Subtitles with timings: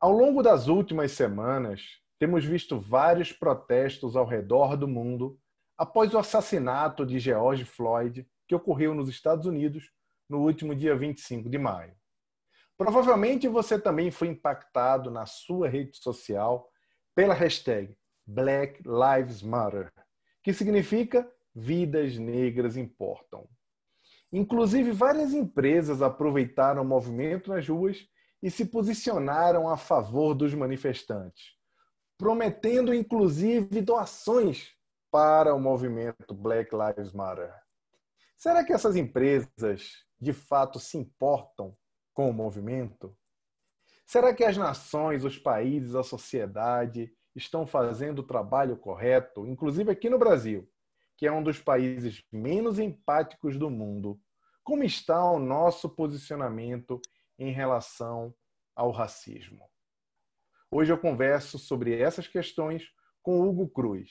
[0.00, 5.38] Ao longo das últimas semanas, temos visto vários protestos ao redor do mundo
[5.76, 9.92] após o assassinato de George Floyd, que ocorreu nos Estados Unidos
[10.26, 11.94] no último dia 25 de maio.
[12.78, 16.70] Provavelmente você também foi impactado na sua rede social
[17.14, 17.94] pela hashtag
[18.26, 19.92] Black Lives Matter,
[20.42, 23.46] que significa Vidas Negras Importam.
[24.32, 28.08] Inclusive, várias empresas aproveitaram o movimento nas ruas
[28.42, 31.54] e se posicionaram a favor dos manifestantes,
[32.16, 34.72] prometendo inclusive doações
[35.10, 37.52] para o movimento Black Lives Matter.
[38.36, 41.76] Será que essas empresas de fato se importam
[42.14, 43.16] com o movimento?
[44.06, 50.08] Será que as nações, os países, a sociedade estão fazendo o trabalho correto, inclusive aqui
[50.08, 50.68] no Brasil,
[51.16, 54.20] que é um dos países menos empáticos do mundo?
[54.64, 57.00] Como está o nosso posicionamento
[57.40, 58.34] em relação
[58.76, 59.68] ao racismo.
[60.70, 62.84] Hoje eu converso sobre essas questões
[63.22, 64.10] com Hugo Cruz,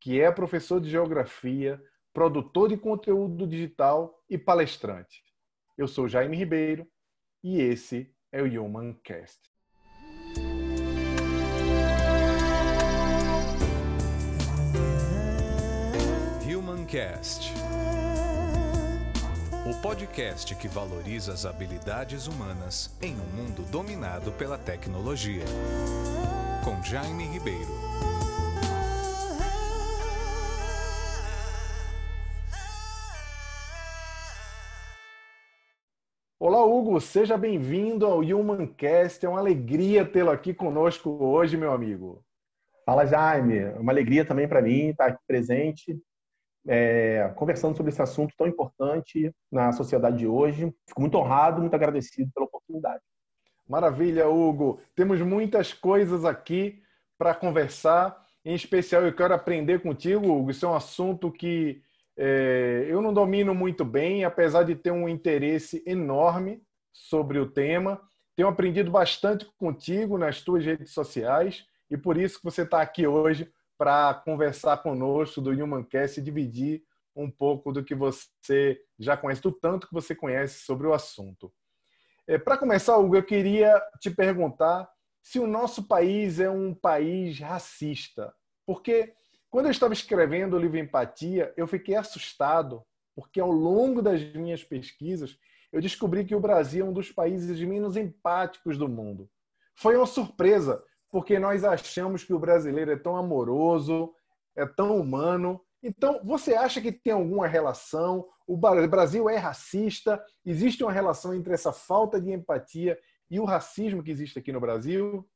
[0.00, 1.80] que é professor de geografia,
[2.12, 5.22] produtor de conteúdo digital e palestrante.
[5.78, 6.86] Eu sou Jaime Ribeiro
[7.42, 9.46] e esse é o Human Cast.
[19.86, 25.44] Podcast que valoriza as habilidades humanas em um mundo dominado pela tecnologia.
[26.64, 27.70] Com Jaime Ribeiro.
[36.40, 39.24] Olá, Hugo, seja bem-vindo ao Humancast.
[39.24, 42.24] É uma alegria tê-lo aqui conosco hoje, meu amigo.
[42.84, 43.58] Fala, Jaime.
[43.58, 45.96] É uma alegria também para mim estar aqui presente
[46.66, 50.74] é, conversando sobre esse assunto tão importante na sociedade de hoje.
[50.86, 53.02] Fico muito honrado, muito agradecido pela oportunidade.
[53.68, 54.80] Maravilha, Hugo.
[54.94, 56.82] Temos muitas coisas aqui
[57.18, 58.24] para conversar.
[58.44, 60.50] Em especial, eu quero aprender contigo, Hugo.
[60.50, 61.82] Isso é um assunto que
[62.16, 66.62] é, eu não domino muito bem, apesar de ter um interesse enorme
[66.92, 68.00] sobre o tema.
[68.34, 73.06] Tenho aprendido bastante contigo nas tuas redes sociais e por isso que você está aqui
[73.06, 76.82] hoje para conversar conosco do Humancast e dividir
[77.14, 81.52] um pouco do que você já conhece, do tanto que você conhece sobre o assunto.
[82.26, 84.88] É, para começar, Hugo, eu queria te perguntar
[85.22, 88.34] se o nosso país é um país racista.
[88.66, 89.14] Porque
[89.48, 94.62] quando eu estava escrevendo o livro Empatia, eu fiquei assustado, porque ao longo das minhas
[94.62, 95.38] pesquisas,
[95.72, 99.30] eu descobri que o Brasil é um dos países menos empáticos do mundo.
[99.74, 100.82] Foi uma surpresa,
[101.16, 104.12] porque nós achamos que o brasileiro é tão amoroso,
[104.54, 105.58] é tão humano.
[105.82, 108.28] Então, você acha que tem alguma relação?
[108.46, 110.22] O Brasil é racista?
[110.44, 112.98] Existe uma relação entre essa falta de empatia
[113.30, 115.26] e o racismo que existe aqui no Brasil?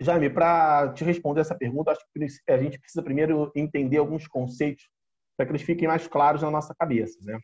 [0.00, 4.88] Jaime, para te responder essa pergunta, acho que a gente precisa primeiro entender alguns conceitos
[5.36, 7.18] para que eles fiquem mais claros na nossa cabeça.
[7.20, 7.38] Né?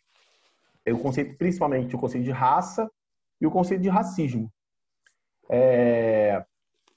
[0.87, 2.91] É o conceito, principalmente o conceito de raça
[3.39, 4.51] e o conceito de racismo.
[5.51, 6.43] É...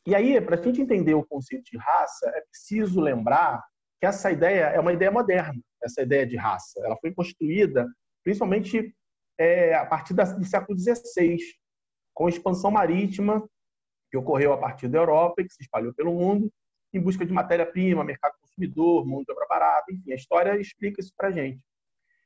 [0.06, 3.64] E aí, para a gente entender o conceito de raça, é preciso lembrar
[4.00, 6.80] que essa ideia é uma ideia moderna, essa ideia de raça.
[6.84, 7.88] Ela foi construída
[8.24, 8.96] principalmente
[9.38, 11.38] é, a partir do século XVI,
[12.14, 13.48] com a expansão marítima
[14.10, 16.52] que ocorreu a partir da Europa e que se espalhou pelo mundo
[16.94, 21.12] em busca de matéria-prima, mercado consumidor, mundo de obra barata, enfim, a história explica isso
[21.18, 21.60] para a gente.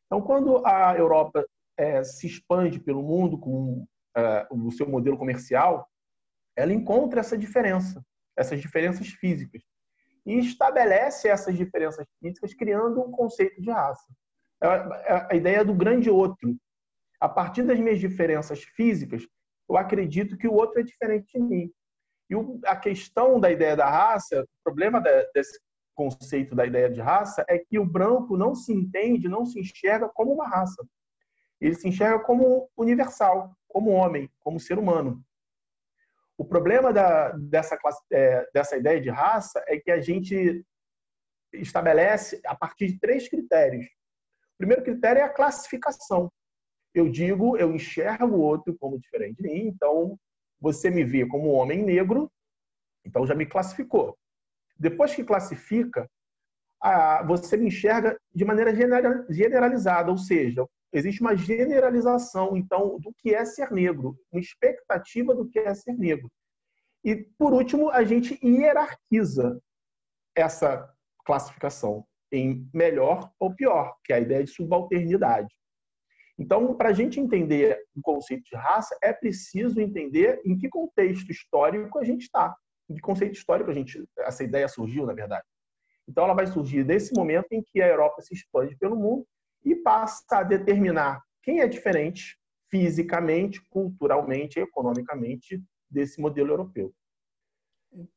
[0.05, 1.45] Então, quando a Europa
[1.77, 3.85] é, se expande pelo mundo com
[4.15, 5.87] é, o seu modelo comercial,
[6.59, 8.03] ela encontra essa diferença,
[8.35, 9.61] essas diferenças físicas,
[10.25, 14.05] e estabelece essas diferenças físicas criando um conceito de raça.
[14.61, 16.55] É, é a ideia do grande outro.
[17.19, 19.25] A partir das minhas diferenças físicas,
[19.69, 21.71] eu acredito que o outro é diferente de mim.
[22.29, 25.01] E a questão da ideia da raça, o problema
[25.33, 25.59] desse
[25.95, 30.09] conceito da ideia de raça é que o branco não se entende, não se enxerga
[30.09, 30.85] como uma raça.
[31.59, 35.23] Ele se enxerga como universal, como homem, como ser humano.
[36.39, 40.65] O problema da, dessa, classe, é, dessa ideia de raça é que a gente
[41.51, 43.85] estabelece a partir de três critérios.
[44.53, 46.31] O primeiro critério é a classificação.
[46.95, 50.17] Eu digo, eu enxergo o outro como diferente de mim, então
[50.61, 52.31] você me vê como homem negro,
[53.03, 54.17] então já me classificou.
[54.77, 56.09] Depois que classifica,
[57.27, 58.73] você me enxerga de maneira
[59.29, 65.47] generalizada, ou seja, existe uma generalização, então, do que é ser negro, uma expectativa do
[65.47, 66.29] que é ser negro.
[67.03, 69.59] E, por último, a gente hierarquiza
[70.35, 70.91] essa
[71.25, 75.53] classificação em melhor ou pior, que é a ideia de subalternidade.
[76.37, 81.29] Então, para a gente entender o conceito de raça, é preciso entender em que contexto
[81.29, 82.55] histórico a gente está.
[82.89, 85.45] de conceito histórico a gente, essa ideia surgiu, na verdade.
[86.07, 89.27] Então, ela vai surgir desse momento em que a Europa se expande pelo mundo
[89.63, 92.37] e passa a determinar quem é diferente
[92.69, 96.93] fisicamente, culturalmente, economicamente desse modelo europeu.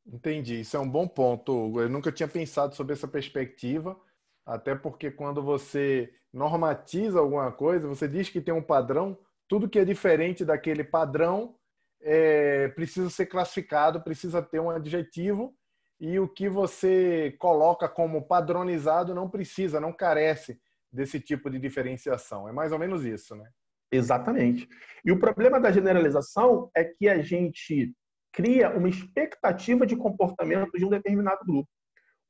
[0.05, 1.79] Entendi, isso é um bom ponto.
[1.81, 3.99] Eu nunca tinha pensado sobre essa perspectiva,
[4.45, 9.17] até porque quando você normatiza alguma coisa, você diz que tem um padrão,
[9.47, 11.55] tudo que é diferente daquele padrão
[12.01, 15.55] é, precisa ser classificado, precisa ter um adjetivo,
[15.99, 20.59] e o que você coloca como padronizado não precisa, não carece
[20.93, 22.47] desse tipo de diferenciação.
[22.47, 23.49] É mais ou menos isso, né?
[23.91, 24.67] Exatamente.
[25.03, 27.93] E o problema da generalização é que a gente
[28.31, 31.69] cria uma expectativa de comportamento de um determinado grupo.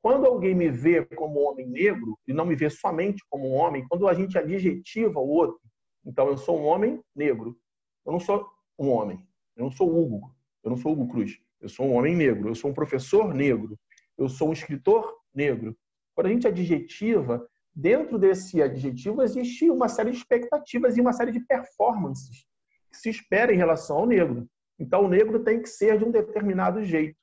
[0.02, 3.86] Quando alguém me vê como homem negro e não me vê somente como um homem,
[3.88, 5.58] quando a gente adjetiva o outro,
[6.04, 7.56] então eu sou um homem negro,
[8.04, 8.46] eu não sou
[8.78, 9.26] um homem,
[9.56, 12.54] eu não sou Hugo, eu não sou Hugo Cruz, eu sou um homem negro, eu
[12.54, 13.78] sou um professor negro,
[14.18, 15.74] eu sou um escritor negro.
[16.14, 21.32] Quando a gente adjetiva, dentro desse adjetivo existe uma série de expectativas e uma série
[21.32, 22.46] de performances
[22.90, 24.46] que se espera em relação ao negro.
[24.78, 27.16] Então, o negro tem que ser de um determinado jeito.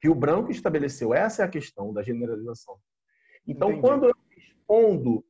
[0.00, 1.14] Que o branco estabeleceu.
[1.14, 2.78] Essa é a questão da generalização.
[3.46, 3.86] Então, Entendi.
[3.86, 5.24] quando eu respondo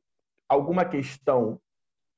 [0.49, 1.59] alguma questão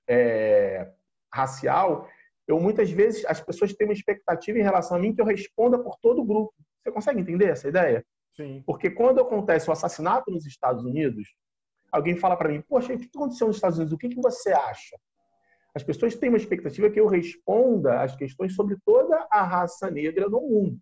[0.08, 0.92] é,
[1.34, 2.08] racial,
[2.48, 5.78] eu muitas vezes as pessoas têm uma expectativa em relação a mim que eu responda
[5.78, 6.54] por todo o grupo.
[6.82, 8.06] Você consegue entender essa ideia?
[8.36, 8.64] Sim.
[8.66, 11.36] Porque quando acontece o assassinato nos Estados Unidos,
[11.96, 13.94] alguém fala para mim: Poxa, o que aconteceu nos Estados Unidos?
[13.94, 14.98] O que, que você acha?
[15.74, 20.30] As pessoas têm uma expectativa que eu responda as questões sobre toda a raça negra
[20.30, 20.80] no mundo.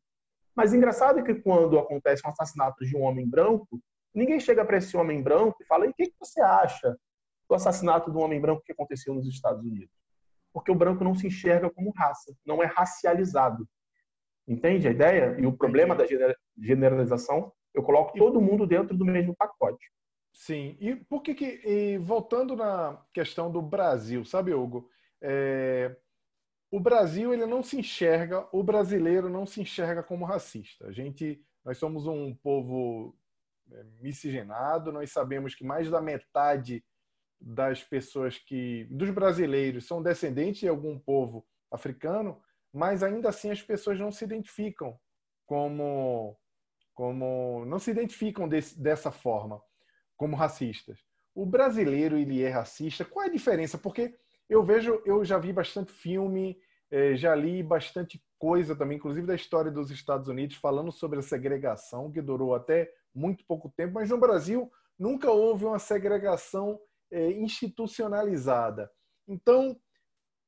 [0.56, 3.82] Mas engraçado é que quando acontece um assassinato de um homem branco,
[4.14, 6.98] ninguém chega para esse homem branco e fala: e o que, que você acha
[7.50, 9.96] do assassinato do homem branco que aconteceu nos Estados Unidos?
[10.52, 13.68] Porque o branco não se enxerga como raça, não é racializado.
[14.48, 15.36] Entende a ideia?
[15.40, 16.06] E o problema da
[16.58, 19.90] generalização, eu coloco todo mundo dentro do mesmo pacote.
[20.34, 24.90] Sim, e por que que, e voltando na questão do Brasil, sabe, Hugo?
[25.22, 25.96] É,
[26.72, 30.88] o Brasil ele não se enxerga, o brasileiro não se enxerga como racista.
[30.88, 33.16] A gente, nós somos um povo
[33.72, 36.84] é, miscigenado, nós sabemos que mais da metade
[37.40, 42.42] das pessoas que, dos brasileiros, são descendentes de algum povo africano,
[42.74, 45.00] mas ainda assim as pessoas não se identificam
[45.46, 46.36] como,
[46.92, 49.62] como não se identificam desse, dessa forma
[50.18, 51.00] como racistas.
[51.36, 53.04] O brasileiro ele é racista.
[53.04, 53.78] Qual é a diferença?
[53.78, 54.16] Porque
[54.50, 56.58] eu vejo, eu já vi bastante filme,
[56.92, 61.24] eh, já li bastante coisa também, inclusive da história dos Estados Unidos, falando sobre a
[61.24, 66.80] segregação, que durou até muito pouco tempo, mas no Brasil nunca houve uma segregação
[67.12, 68.92] eh, institucionalizada.
[69.28, 69.76] Então,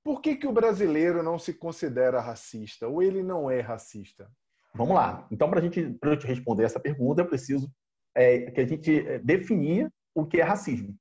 [0.04, 2.88] por que, que o brasileiro não se considera racista?
[2.88, 4.30] Ou ele não é racista?
[4.76, 5.26] Vamos lá.
[5.32, 7.72] Então, para gente, eu te responder essa pergunta, eu preciso
[8.16, 10.96] é, que a gente é, definia o que é racismo.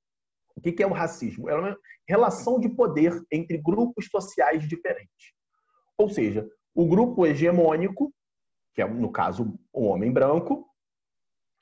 [0.57, 1.49] O que é o racismo?
[1.49, 1.77] É uma
[2.07, 5.33] relação de poder entre grupos sociais diferentes.
[5.97, 8.13] Ou seja, o grupo hegemônico,
[8.75, 10.69] que é, no caso, o homem branco,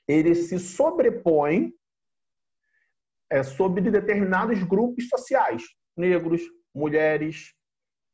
[0.07, 1.73] ele se sobrepõe
[3.29, 5.63] é, sobre determinados grupos sociais,
[5.95, 6.41] negros,
[6.73, 7.53] mulheres,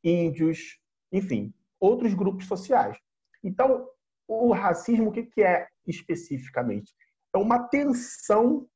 [0.03, 0.80] índios,
[1.12, 2.97] enfim, outros grupos sociais.
[3.44, 3.89] Então,
[4.27, 6.94] o racismo, o que é especificamente?
[7.33, 8.68] É uma tensão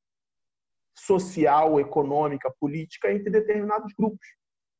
[0.95, 4.25] social, econômica, política entre determinados grupos,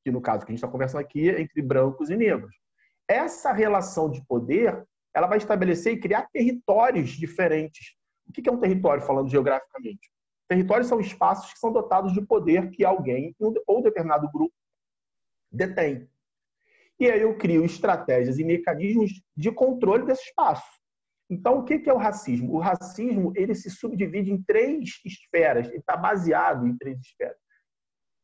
[0.04, 2.56] que no caso que a gente está conversando aqui é entre brancos e negros.
[3.08, 7.96] Essa relação de poder, ela vai estabelecer e criar territórios diferentes.
[8.28, 10.12] O que é um território, falando geograficamente?
[10.48, 13.36] Territórios são espaços que são dotados de poder que alguém
[13.68, 14.54] ou determinado grupo
[15.52, 16.10] detém.
[17.00, 20.83] E aí eu crio estratégias e mecanismos de controle desse espaço.
[21.34, 22.54] Então, o que é o racismo?
[22.54, 27.38] O racismo ele se subdivide em três esferas, ele está baseado em três esferas.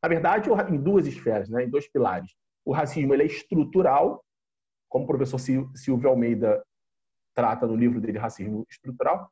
[0.01, 1.63] Na verdade, em duas esferas, né?
[1.63, 2.31] em dois pilares.
[2.63, 4.23] O racismo ele é estrutural,
[4.87, 6.63] como o professor Silvio Almeida
[7.33, 9.29] trata no livro dele, Racismo Estrutural,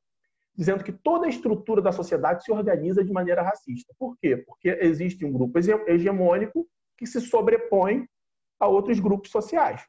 [0.56, 3.94] dizendo que toda a estrutura da sociedade se organiza de maneira racista.
[4.00, 4.38] Por quê?
[4.38, 6.68] Porque existe um grupo hegemônico
[6.98, 8.08] que se sobrepõe
[8.60, 9.86] a outros grupos sociais.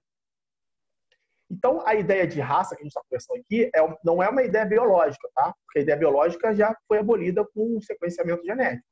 [1.50, 4.43] Então, a ideia de raça que a gente está conversando aqui é, não é uma
[4.43, 5.55] ideia biológica, tá?
[5.64, 8.87] Porque a ideia biológica já foi abolida com o sequenciamento genético.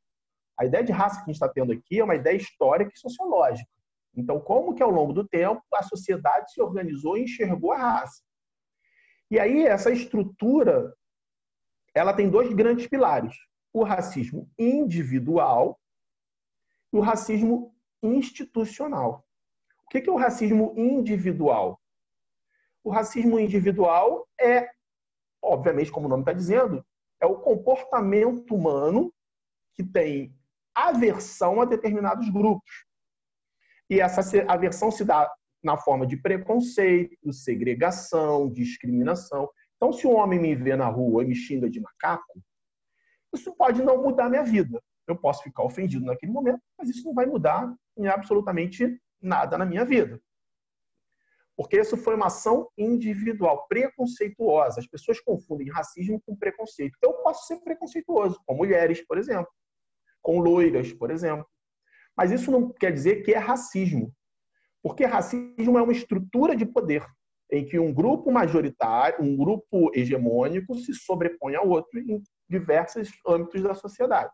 [0.58, 2.98] A ideia de raça que a gente está tendo aqui é uma ideia histórica e
[2.98, 3.68] sociológica.
[4.16, 8.22] Então, como que ao longo do tempo a sociedade se organizou e enxergou a raça?
[9.30, 10.94] E aí, essa estrutura,
[11.94, 13.36] ela tem dois grandes pilares.
[13.70, 15.78] O racismo individual
[16.90, 19.26] e o racismo institucional.
[19.84, 21.78] O que é o racismo individual?
[22.86, 24.70] O racismo individual é
[25.42, 26.86] obviamente, como o nome está dizendo,
[27.20, 29.12] é o comportamento humano
[29.74, 30.32] que tem
[30.72, 32.70] aversão a determinados grupos.
[33.90, 35.28] E essa aversão se dá
[35.64, 39.50] na forma de preconceito, segregação, discriminação.
[39.74, 42.40] Então, se um homem me vê na rua e me xinga de macaco,
[43.34, 44.80] isso pode não mudar minha vida.
[45.08, 49.64] Eu posso ficar ofendido naquele momento, mas isso não vai mudar em absolutamente nada na
[49.64, 50.20] minha vida.
[51.56, 54.80] Porque isso foi uma ação individual, preconceituosa.
[54.80, 56.98] As pessoas confundem racismo com preconceito.
[57.02, 59.50] Eu posso ser preconceituoso com mulheres, por exemplo,
[60.20, 61.46] com loiras, por exemplo.
[62.14, 64.12] Mas isso não quer dizer que é racismo.
[64.82, 67.04] Porque racismo é uma estrutura de poder
[67.50, 73.62] em que um grupo majoritário, um grupo hegemônico se sobrepõe ao outro em diversos âmbitos
[73.62, 74.32] da sociedade.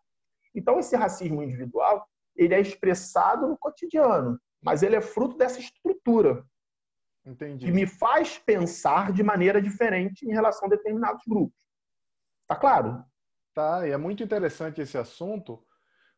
[0.55, 6.45] Então, esse racismo individual, ele é expressado no cotidiano, mas ele é fruto dessa estrutura
[7.25, 7.67] Entendi.
[7.67, 11.59] que me faz pensar de maneira diferente em relação a determinados grupos.
[12.49, 13.05] Tá claro?
[13.55, 15.65] Tá, e é muito interessante esse assunto,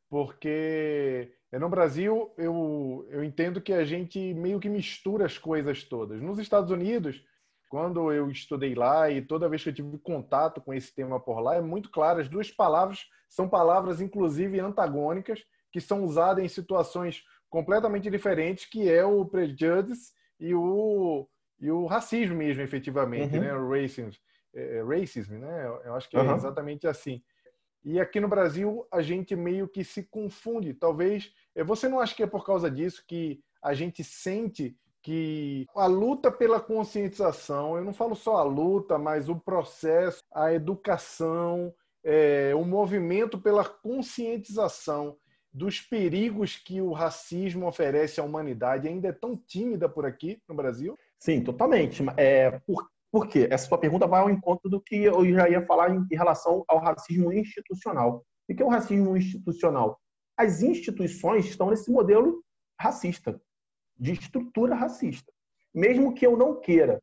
[0.09, 6.23] porque no Brasil eu, eu entendo que a gente meio que mistura as coisas todas.
[6.23, 7.25] Nos Estados Unidos,
[7.69, 11.41] quando eu estudei lá e toda vez que eu tive contato com esse tema por
[11.41, 16.49] lá, é muito claro, as duas palavras são palavras inclusive antagônicas que são usadas em
[16.49, 21.29] situações completamente diferentes, que é o prejudice e o,
[21.61, 23.43] e o racismo mesmo, efetivamente, uhum.
[23.43, 23.55] né?
[23.55, 24.11] O racism,
[24.55, 25.67] é, é, racism, né?
[25.85, 27.23] Eu acho que é exatamente assim.
[27.85, 30.73] E aqui no Brasil a gente meio que se confunde.
[30.73, 35.67] Talvez é, você não acha que é por causa disso que a gente sente que
[35.77, 41.75] a luta pela conscientização, eu não falo só a luta, mas o processo, a educação,
[42.03, 45.19] é, o movimento pela conscientização
[45.55, 50.55] dos perigos que o racismo oferece à humanidade ainda é tão tímida por aqui no
[50.55, 50.99] Brasil?
[51.17, 52.03] Sim, totalmente.
[52.17, 53.47] É, por, por quê?
[53.49, 56.65] Essa sua pergunta vai ao encontro do que eu já ia falar em, em relação
[56.67, 58.27] ao racismo institucional.
[58.49, 60.01] O que é o racismo institucional?
[60.37, 62.43] As instituições estão nesse modelo
[62.79, 63.41] racista
[63.97, 65.33] de estrutura racista,
[65.73, 67.01] mesmo que eu não queira.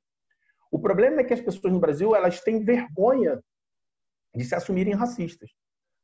[0.70, 3.42] O problema é que as pessoas no Brasil elas têm vergonha
[4.36, 5.50] de se assumirem racistas,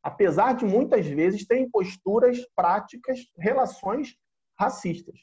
[0.03, 4.15] apesar de muitas vezes terem posturas, práticas, relações
[4.57, 5.19] racistas.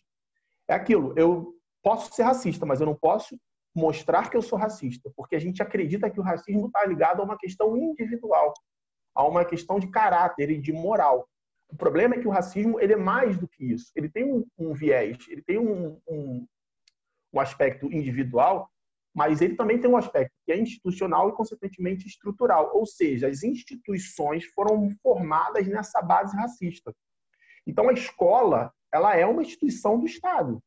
[0.69, 3.39] É aquilo, eu posso ser racista, mas eu não posso
[3.75, 7.25] mostrar que eu sou racista, porque a gente acredita que o racismo está ligado a
[7.25, 8.55] uma questão individual,
[9.15, 11.29] a uma questão de caráter e de moral.
[11.69, 13.91] O problema é que o racismo ele é mais do que isso.
[13.97, 16.47] Ele tem um, um viés, ele tem um, um,
[17.33, 18.71] um, aspecto individual,
[19.15, 22.73] mas ele também tem um aspecto que é institucional e, consequentemente, estrutural.
[22.75, 26.93] Ou seja, as instituições foram formadas nessa base racista.
[27.67, 30.63] Então, a escola ela é uma instituição do Estado.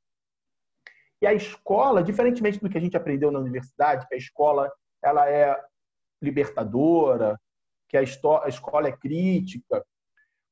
[1.22, 4.72] E a escola, diferentemente do que a gente aprendeu na universidade, que a escola
[5.04, 5.60] ela é
[6.22, 7.40] libertadora,
[7.88, 9.86] que a, a escola é crítica,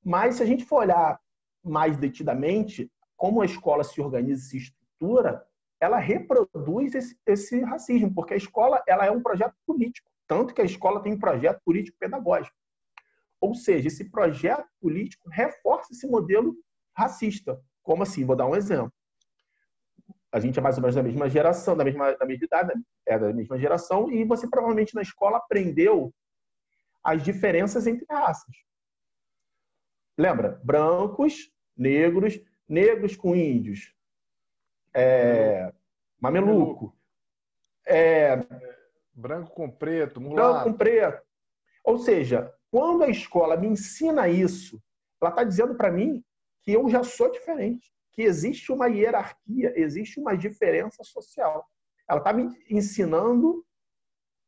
[0.04, 1.20] mas se a gente for olhar
[1.64, 5.46] mais detidamente como a escola se organiza e se estrutura,
[5.80, 10.62] ela reproduz esse, esse, racismo, porque a escola ela é um projeto político, tanto que
[10.62, 12.56] a escola tem um projeto político-pedagógico.
[13.40, 16.56] Ou seja, esse projeto político reforça esse modelo
[16.96, 17.62] racista.
[17.84, 18.26] Como assim?
[18.26, 18.92] Vou dar um exemplo.
[20.32, 22.74] A gente é mais ou menos da mesma geração, da mesma, da mesma idade,
[23.06, 26.14] é da mesma geração, e você provavelmente na escola aprendeu
[27.04, 28.54] as diferenças entre raças.
[30.18, 30.60] Lembra?
[30.64, 33.95] Brancos, negros, negros com índios,
[34.96, 35.74] é,
[36.20, 36.96] mameluco.
[37.86, 38.38] É,
[39.14, 40.54] branco com preto, mulato.
[40.54, 41.22] Branco com preto.
[41.84, 44.82] Ou seja, quando a escola me ensina isso,
[45.22, 46.24] ela está dizendo para mim
[46.64, 51.68] que eu já sou diferente, que existe uma hierarquia, existe uma diferença social.
[52.10, 53.64] Ela está me ensinando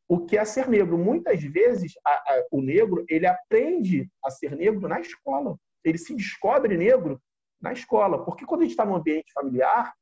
[0.07, 0.97] o que é ser negro.
[0.97, 5.57] Muitas vezes a, a, o negro ele aprende a ser negro na escola.
[5.83, 7.21] Ele se descobre negro
[7.61, 9.93] na escola, porque quando a gente está no ambiente familiar,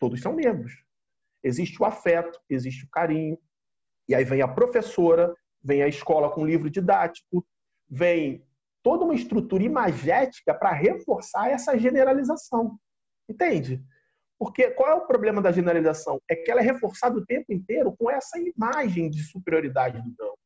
[0.00, 0.72] todos são negros.
[1.44, 3.38] Existe o afeto, existe o carinho,
[4.08, 7.46] e aí vem a professora, vem a escola com livro didático,
[7.88, 8.44] vem
[8.82, 12.78] toda uma estrutura imagética para reforçar essa generalização.
[13.28, 13.80] Entende?
[14.38, 16.20] Porque qual é o problema da generalização?
[16.28, 20.38] É que ela é reforçada o tempo inteiro com essa imagem de superioridade do branco.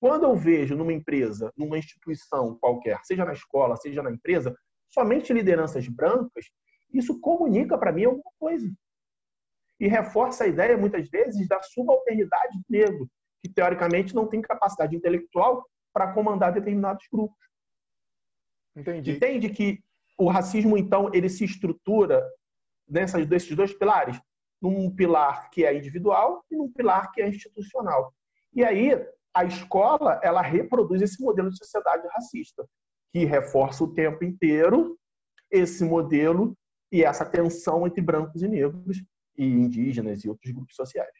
[0.00, 4.56] Quando eu vejo numa empresa, numa instituição qualquer, seja na escola, seja na empresa,
[4.90, 6.46] somente lideranças brancas,
[6.92, 8.68] isso comunica para mim alguma coisa.
[9.82, 13.10] E reforça a ideia, muitas vezes, da subalternidade do negro,
[13.42, 17.36] que teoricamente não tem capacidade intelectual para comandar determinados grupos.
[18.76, 19.10] Entendi.
[19.10, 19.82] Entende que
[20.16, 22.24] o racismo, então, ele se estrutura
[22.88, 24.20] nessas, desses dois pilares,
[24.62, 28.14] num pilar que é individual e num pilar que é institucional.
[28.54, 28.92] E aí,
[29.34, 32.64] a escola ela reproduz esse modelo de sociedade racista,
[33.12, 34.96] que reforça o tempo inteiro
[35.50, 36.56] esse modelo
[36.92, 39.02] e essa tensão entre brancos e negros
[39.36, 41.14] e indígenas e outros grupos sociais.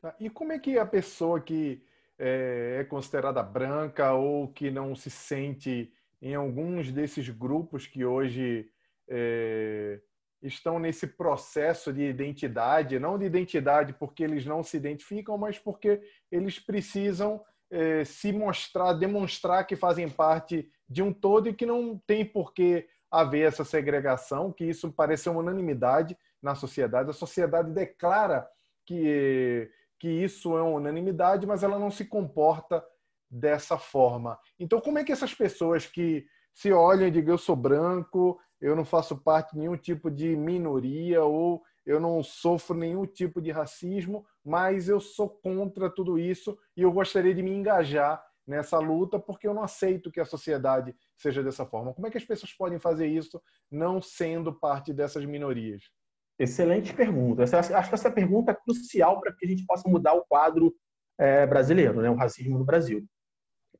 [0.00, 1.82] Tá, e como é que a pessoa que
[2.18, 8.70] é, é considerada branca ou que não se sente em alguns desses grupos que hoje
[9.08, 10.00] é,
[10.42, 16.00] estão nesse processo de identidade, não de identidade porque eles não se identificam, mas porque
[16.30, 22.00] eles precisam é, se mostrar, demonstrar que fazem parte de um todo e que não
[22.06, 27.10] tem por que haver essa segregação, que isso parece uma unanimidade na sociedade.
[27.10, 28.48] A sociedade declara
[28.84, 32.84] que, que isso é uma unanimidade, mas ela não se comporta
[33.30, 34.38] dessa forma.
[34.58, 38.76] Então, como é que essas pessoas que se olham e digam eu sou branco, eu
[38.76, 43.50] não faço parte de nenhum tipo de minoria ou eu não sofro nenhum tipo de
[43.50, 49.18] racismo, mas eu sou contra tudo isso e eu gostaria de me engajar nessa luta
[49.18, 51.94] porque eu não aceito que a sociedade seja dessa forma.
[51.94, 55.90] Como é que as pessoas podem fazer isso não sendo parte dessas minorias?
[56.38, 57.44] Excelente pergunta.
[57.44, 60.74] Acho que essa pergunta é crucial para que a gente possa mudar o quadro
[61.18, 62.10] é, brasileiro, né?
[62.10, 63.06] o racismo no Brasil.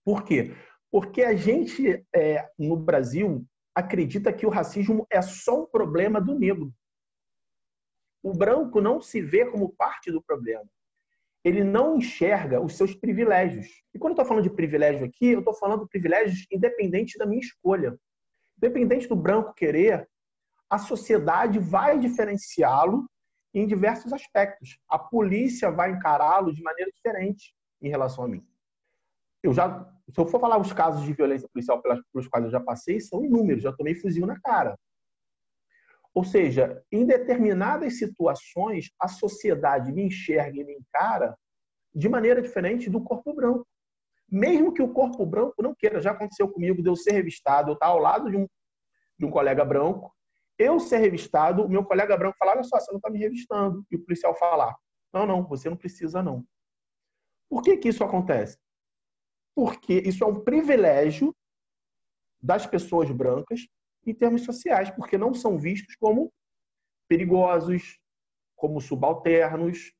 [0.05, 0.55] Por quê?
[0.91, 3.45] Porque a gente, é, no Brasil,
[3.75, 6.73] acredita que o racismo é só um problema do negro.
[8.23, 10.65] O branco não se vê como parte do problema.
[11.45, 13.67] Ele não enxerga os seus privilégios.
[13.93, 17.27] E quando eu estou falando de privilégio aqui, eu estou falando de privilégios independente da
[17.27, 17.99] minha escolha.
[18.57, 20.09] Independente do branco querer,
[20.73, 23.07] a sociedade vai diferenciá-lo
[23.53, 24.79] em diversos aspectos.
[24.89, 28.43] A polícia vai encará-lo de maneira diferente em relação a mim.
[29.43, 32.61] Eu já se eu for falar os casos de violência policial pelos quais eu já
[32.61, 34.79] passei, são inúmeros, já tomei fuzil na cara.
[36.15, 41.37] Ou seja, em determinadas situações, a sociedade me enxerga e me encara
[41.95, 43.67] de maneira diferente do corpo branco.
[44.27, 47.75] Mesmo que o corpo branco não queira, já aconteceu comigo de eu ser revistado, eu
[47.75, 48.47] estar ao lado de um,
[49.19, 50.13] de um colega branco,
[50.63, 53.85] eu ser revistado, meu colega branco falar, olha só, você não está me revistando.
[53.91, 54.75] E o policial falar,
[55.13, 56.45] não, não, você não precisa não.
[57.51, 58.57] Por que que isso acontece?
[59.55, 61.35] porque isso é um privilégio
[62.41, 63.67] das pessoas brancas
[64.05, 66.33] em termos sociais, porque não são vistos como
[67.09, 67.99] perigosos,
[68.57, 69.93] como subalternos,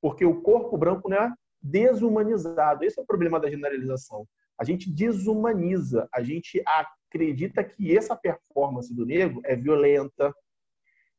[0.00, 2.84] porque o corpo branco não é desumanizado.
[2.84, 4.26] Esse é o problema da generalização.
[4.58, 10.32] A gente desumaniza, a gente acredita que essa performance do negro é violenta,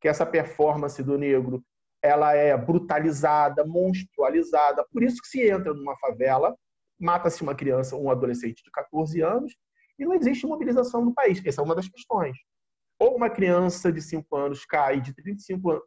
[0.00, 1.62] que essa performance do negro
[2.02, 4.86] ela é brutalizada, monstrualizada.
[4.92, 6.56] Por isso que se entra numa favela
[6.98, 9.54] mata-se uma criança, um adolescente de 14 anos,
[9.98, 11.44] e não existe mobilização no país.
[11.44, 12.36] Essa é uma das questões.
[12.98, 15.82] Ou uma criança de 5 anos cai de 35,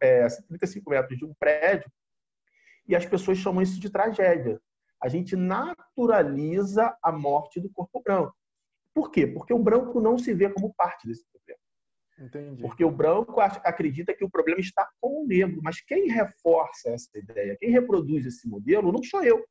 [0.00, 1.90] é, 35 metros de um prédio
[2.86, 4.60] e as pessoas chamam isso de tragédia.
[5.02, 8.34] A gente naturaliza a morte do corpo branco.
[8.94, 9.26] Por quê?
[9.26, 11.60] Porque o branco não se vê como parte desse problema.
[12.18, 12.62] Entendi.
[12.62, 15.60] Porque o branco acredita que o problema está com o negro.
[15.62, 19.44] Mas quem reforça essa ideia, quem reproduz esse modelo, não sou eu.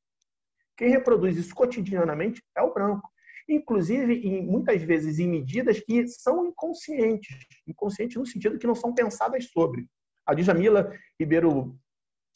[0.78, 3.10] Quem reproduz isso cotidianamente é o branco.
[3.50, 7.36] Inclusive, em, muitas vezes, em medidas que são inconscientes.
[7.68, 9.86] Inconscientes no sentido que não são pensadas sobre.
[10.26, 11.78] A Djamila Ribeiro,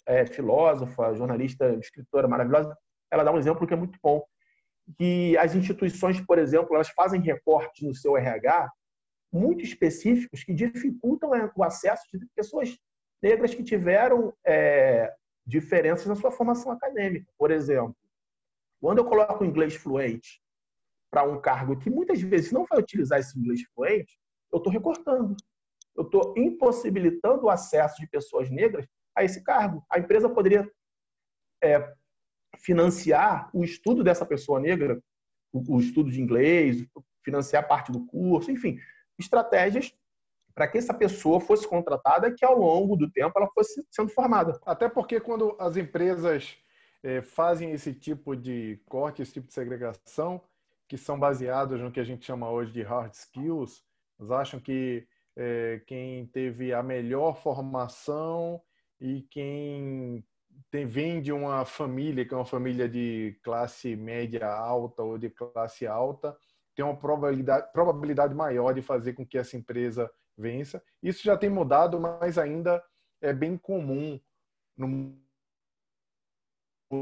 [0.06, 2.76] é, filósofa, jornalista, escritora maravilhosa,
[3.12, 4.24] ela dá um exemplo que é muito bom.
[4.98, 8.72] Que as instituições, por exemplo, elas fazem recortes no seu RH
[9.32, 12.78] muito específicos que dificultam o acesso de pessoas
[13.22, 15.14] negras que tiveram é,
[15.46, 17.32] diferenças na sua formação acadêmica.
[17.38, 17.96] Por exemplo,
[18.80, 20.42] quando eu coloco o inglês fluente
[21.12, 24.20] para um cargo que muitas vezes não vai utilizar esse inglês fluente,
[24.52, 25.36] eu estou recortando.
[25.96, 29.84] Eu estou impossibilitando o acesso de pessoas negras a esse cargo.
[29.90, 30.70] A empresa poderia
[31.64, 31.94] é,
[32.66, 35.00] financiar o estudo dessa pessoa negra,
[35.54, 36.86] o, estudo de inglês,
[37.24, 38.78] financiar parte do curso, enfim,
[39.18, 39.94] estratégias
[40.54, 44.60] para que essa pessoa fosse contratada que ao longo do tempo ela fosse sendo formada.
[44.66, 46.58] Até porque quando as empresas
[47.04, 50.42] é, fazem esse tipo de corte, esse tipo de segregação,
[50.88, 53.84] que são baseados no que a gente chama hoje de hard skills.
[54.18, 58.62] Eles acham que é, quem teve a melhor formação
[59.00, 60.24] e quem
[60.70, 65.30] tem, vem de uma família, que é uma família de classe média alta ou de
[65.30, 66.36] classe alta,
[66.76, 70.84] tem uma probabilidade, probabilidade maior de fazer com que essa empresa vença.
[71.02, 72.84] Isso já tem mudado, mas ainda
[73.22, 74.20] é bem comum
[74.78, 75.18] no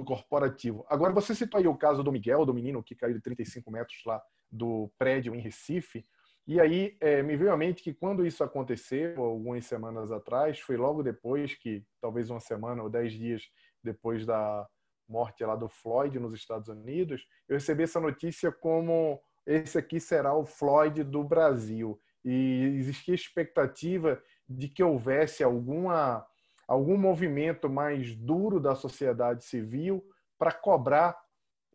[0.05, 0.85] corporativo.
[0.87, 4.01] Agora, você citou aí o caso do Miguel, do menino que caiu de 35 metros
[4.05, 6.05] lá do prédio em Recife.
[6.45, 10.75] E aí é, me veio à mente que quando isso aconteceu, algumas semanas atrás, foi
[10.75, 13.43] logo depois que, talvez uma semana ou dez dias
[13.81, 14.67] depois da,
[15.07, 20.33] morte lá do Floyd nos Estados Unidos, eu recebi essa notícia como esse aqui será
[20.33, 21.99] o Floyd do Brasil.
[22.23, 26.25] E existia expectativa de que houvesse alguma,
[26.67, 30.03] algum movimento mais duro da sociedade civil
[30.37, 31.21] para cobrar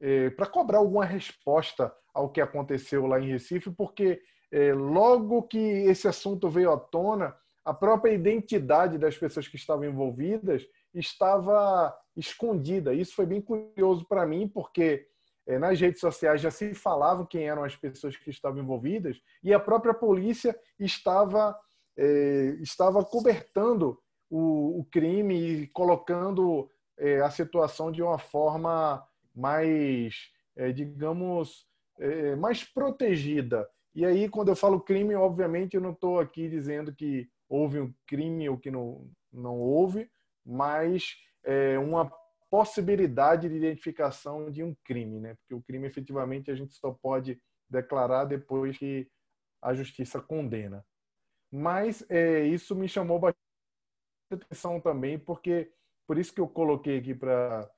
[0.00, 5.58] é, para cobrar alguma resposta ao que aconteceu lá em Recife, porque é, logo que
[5.58, 12.94] esse assunto veio à tona, a própria identidade das pessoas que estavam envolvidas estava escondida.
[12.94, 15.06] Isso foi bem curioso para mim, porque
[15.46, 19.52] é, nas redes sociais já se falava quem eram as pessoas que estavam envolvidas e
[19.52, 21.58] a própria polícia estava,
[21.96, 23.98] é, estava cobertando
[24.30, 29.02] o, o, crime e colocando é, a situação de uma forma
[29.34, 31.66] mais, é, digamos,
[31.98, 33.66] é, mais protegida.
[33.98, 37.92] E aí, quando eu falo crime, obviamente eu não estou aqui dizendo que houve um
[38.06, 40.08] crime ou que não, não houve,
[40.46, 42.08] mas é, uma
[42.48, 45.34] possibilidade de identificação de um crime, né?
[45.34, 49.10] Porque o crime efetivamente a gente só pode declarar depois que
[49.60, 50.86] a justiça condena.
[51.50, 53.42] Mas é, isso me chamou bastante
[54.30, 55.72] atenção também, porque
[56.06, 57.68] por isso que eu coloquei aqui para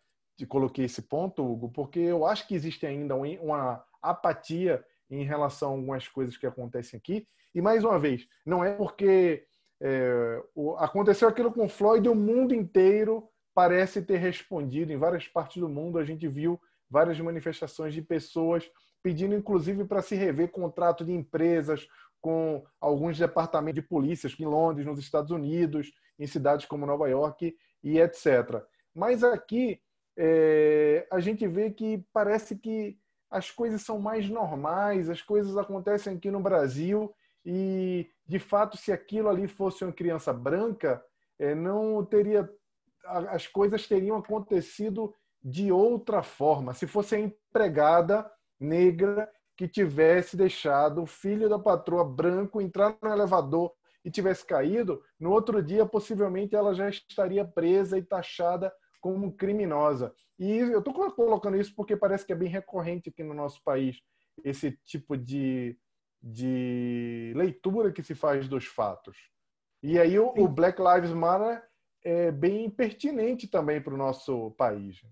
[0.47, 5.73] coloquei esse ponto, Hugo, porque eu acho que existe ainda uma apatia em relação a
[5.73, 7.27] algumas coisas que acontecem aqui.
[7.55, 9.45] E mais uma vez, não é porque
[9.81, 14.93] é, o, aconteceu aquilo com Floyd, o mundo inteiro parece ter respondido.
[14.93, 18.71] Em várias partes do mundo, a gente viu várias manifestações de pessoas
[19.03, 21.87] pedindo, inclusive, para se rever contrato de empresas
[22.21, 27.57] com alguns departamentos de polícias em Londres, nos Estados Unidos, em cidades como Nova York
[27.83, 28.63] e etc.
[28.95, 29.81] Mas aqui
[30.17, 32.99] é, a gente vê que parece que
[33.31, 37.15] as coisas são mais normais, as coisas acontecem aqui no Brasil
[37.45, 41.03] e, de fato, se aquilo ali fosse uma criança branca,
[41.39, 42.49] é, não teria
[43.05, 46.75] as coisas teriam acontecido de outra forma.
[46.75, 53.11] Se fosse a empregada negra que tivesse deixado o filho da patroa branco entrar no
[53.11, 53.73] elevador
[54.05, 60.13] e tivesse caído, no outro dia possivelmente ela já estaria presa e taxada como criminosa.
[60.41, 64.01] E eu estou colocando isso porque parece que é bem recorrente aqui no nosso país
[64.43, 65.79] esse tipo de,
[66.23, 69.19] de leitura que se faz dos fatos.
[69.83, 71.63] E aí o, o Black Lives Matter
[72.03, 75.03] é bem pertinente também para o nosso país.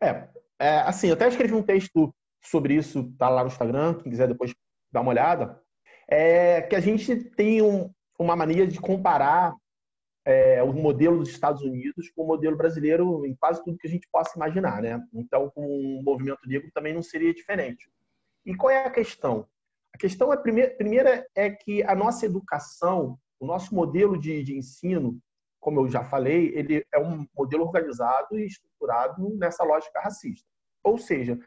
[0.00, 4.12] É, é, assim, eu até escrevi um texto sobre isso, tá lá no Instagram, quem
[4.12, 4.54] quiser depois
[4.92, 5.60] dar uma olhada.
[6.06, 9.52] É que a gente tem um, uma mania de comparar
[10.24, 13.90] é, o modelo dos Estados Unidos com o modelo brasileiro em quase tudo que a
[13.90, 15.02] gente possa imaginar, né?
[15.12, 17.90] Então, com o movimento negro também não seria diferente.
[18.44, 19.46] E qual é a questão?
[19.94, 24.56] A questão é primeira, primeira é que a nossa educação, o nosso modelo de, de
[24.56, 25.18] ensino,
[25.60, 30.46] como eu já falei, ele é um modelo organizado e estruturado nessa lógica racista.
[30.82, 31.38] Ou seja,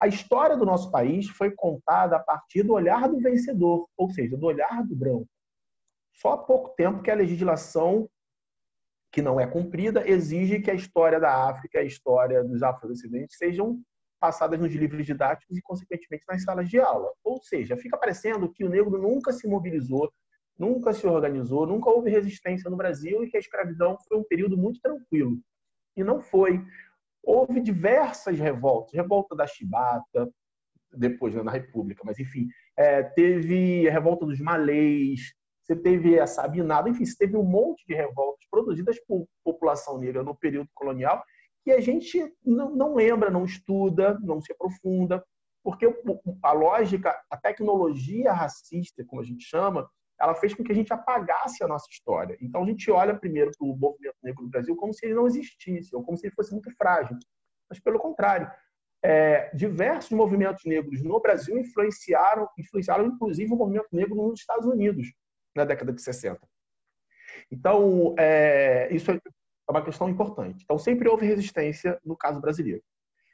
[0.00, 4.36] a história do nosso país foi contada a partir do olhar do vencedor, ou seja,
[4.36, 5.28] do olhar do branco.
[6.12, 8.08] Só há pouco tempo que a legislação,
[9.12, 13.80] que não é cumprida, exige que a história da África a história dos afrodescendentes sejam
[14.20, 17.10] passadas nos livros didáticos e, consequentemente, nas salas de aula.
[17.24, 20.12] Ou seja, fica parecendo que o negro nunca se mobilizou,
[20.58, 24.58] nunca se organizou, nunca houve resistência no Brasil e que a escravidão foi um período
[24.58, 25.38] muito tranquilo.
[25.96, 26.62] E não foi.
[27.22, 30.30] Houve diversas revoltas, revolta da Chibata,
[30.92, 32.46] depois né, na República, mas enfim,
[32.76, 37.84] é, teve a revolta dos malês, você teve a Sabinada, enfim, você teve um monte
[37.86, 41.22] de revoltas produzidas por população negra no período colonial
[41.62, 45.22] que a gente não, não lembra, não estuda, não se aprofunda,
[45.62, 45.86] porque
[46.42, 50.92] a lógica, a tecnologia racista, como a gente chama, ela fez com que a gente
[50.92, 52.36] apagasse a nossa história.
[52.40, 55.26] Então a gente olha primeiro para o movimento negro no Brasil como se ele não
[55.26, 57.16] existisse, ou como se ele fosse muito frágil.
[57.68, 58.50] Mas pelo contrário,
[59.02, 65.08] é, diversos movimentos negros no Brasil influenciaram, influenciaram inclusive o movimento negro nos Estados Unidos
[65.54, 66.40] na década de 60.
[67.50, 69.20] Então, é, isso é
[69.68, 70.62] uma questão importante.
[70.64, 72.82] Então, sempre houve resistência no caso brasileiro.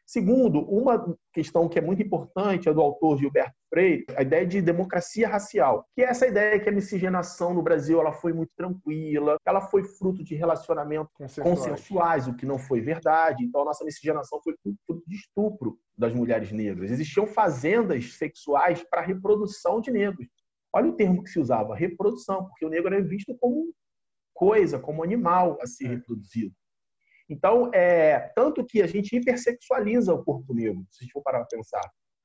[0.07, 4.63] Segundo, uma questão que é muito importante é do autor Gilberto Freire, a ideia de
[4.63, 9.37] democracia racial, que é essa ideia que a miscigenação no Brasil ela foi muito tranquila,
[9.45, 11.59] ela foi fruto de relacionamentos consensuais.
[11.59, 13.45] consensuais, o que não foi verdade.
[13.45, 16.93] Então, a nossa miscigenação foi fruto de estupro das mulheres negras.
[16.93, 20.29] Existiam fazendas sexuais para reprodução de negros.
[20.77, 23.73] Olha o termo que se usava, reprodução, porque o negro era visto como
[24.35, 25.89] coisa, como animal a ser é.
[25.89, 26.55] reproduzido.
[27.31, 31.39] Então, é, tanto que a gente hipersexualiza o corpo negro, se a gente for parar
[31.39, 31.81] para pensar.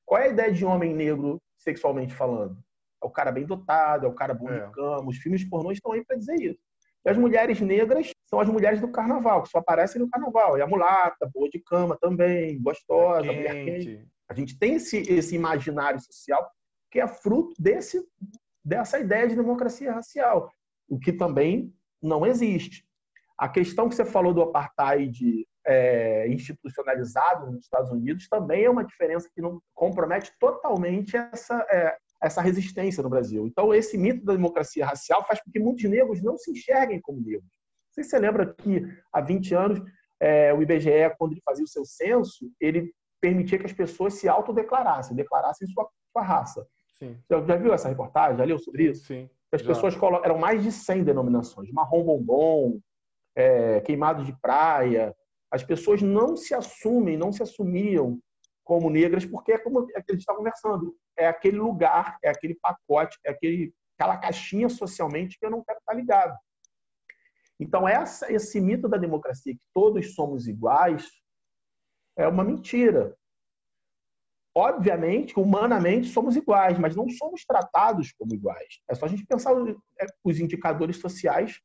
[0.05, 2.61] Qual é a ideia de homem negro sexualmente falando?
[3.01, 4.65] É o cara bem dotado, é o cara bom é.
[4.65, 5.07] de cama.
[5.07, 6.59] Os filmes pornô estão aí para dizer isso.
[7.05, 10.57] E as mulheres negras são as mulheres do carnaval, que só aparecem no carnaval.
[10.57, 14.05] E a mulata, boa de cama também, gostosa, é mulher quente.
[14.27, 16.51] A gente tem esse, esse imaginário social
[16.91, 18.05] que é fruto desse,
[18.63, 20.51] dessa ideia de democracia racial,
[20.87, 22.85] o que também não existe.
[23.37, 28.85] A questão que você falou do apartheid é, institucionalizado nos Estados Unidos também é uma
[28.85, 33.47] diferença que não compromete totalmente essa, é, essa resistência no Brasil.
[33.47, 37.21] Então, esse mito da democracia racial faz com que muitos negros não se enxerguem como
[37.21, 37.43] negros.
[37.43, 39.81] Não sei se você lembra que há 20 anos
[40.19, 44.29] é, o IBGE, quando ele fazia o seu censo, ele permitia que as pessoas se
[44.29, 46.65] autodeclarassem, declarassem sua, sua raça.
[47.01, 47.17] Sim.
[47.27, 48.37] Já, já viu essa reportagem?
[48.37, 49.05] Já leu sobre isso?
[49.05, 49.27] Sim.
[49.51, 49.67] As já.
[49.67, 51.71] pessoas colocam, eram mais de 100 denominações.
[51.71, 52.79] Marrom bombom,
[53.35, 55.15] é, queimado de praia.
[55.49, 58.19] As pessoas não se assumem, não se assumiam
[58.63, 60.95] como negras, porque é como é que a gente está conversando.
[61.17, 65.79] É aquele lugar, é aquele pacote, é aquele, aquela caixinha socialmente que eu não quero
[65.79, 66.37] estar ligado.
[67.59, 71.09] Então, essa, esse mito da democracia, que todos somos iguais,
[72.15, 73.15] é uma mentira.
[74.53, 78.81] Obviamente, humanamente, somos iguais, mas não somos tratados como iguais.
[78.89, 79.53] É só a gente pensar
[79.99, 81.61] é, os indicadores sociais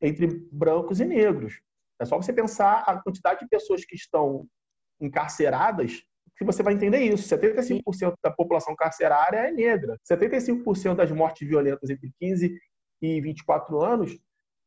[0.00, 1.60] entre brancos e negros.
[1.98, 4.46] É só você pensar a quantidade de pessoas que estão
[5.00, 6.02] encarceradas
[6.36, 7.28] que você vai entender isso.
[7.34, 9.98] 75% da população carcerária é negra.
[10.10, 12.58] 75% das mortes violentas entre 15
[13.00, 14.18] e 24 anos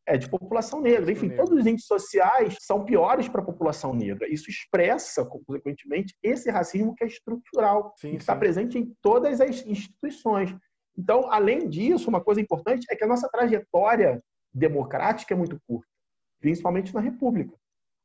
[0.08, 1.12] é de população negra.
[1.12, 4.28] Enfim, todos os índices sociais são piores para a população negra.
[4.32, 9.66] Isso expressa, consequentemente, esse racismo que é estrutural, sim, que está presente em todas as
[9.66, 10.56] instituições.
[10.98, 15.92] Então, além disso, uma coisa importante é que a nossa trajetória democrática é muito curta,
[16.40, 17.54] principalmente na República.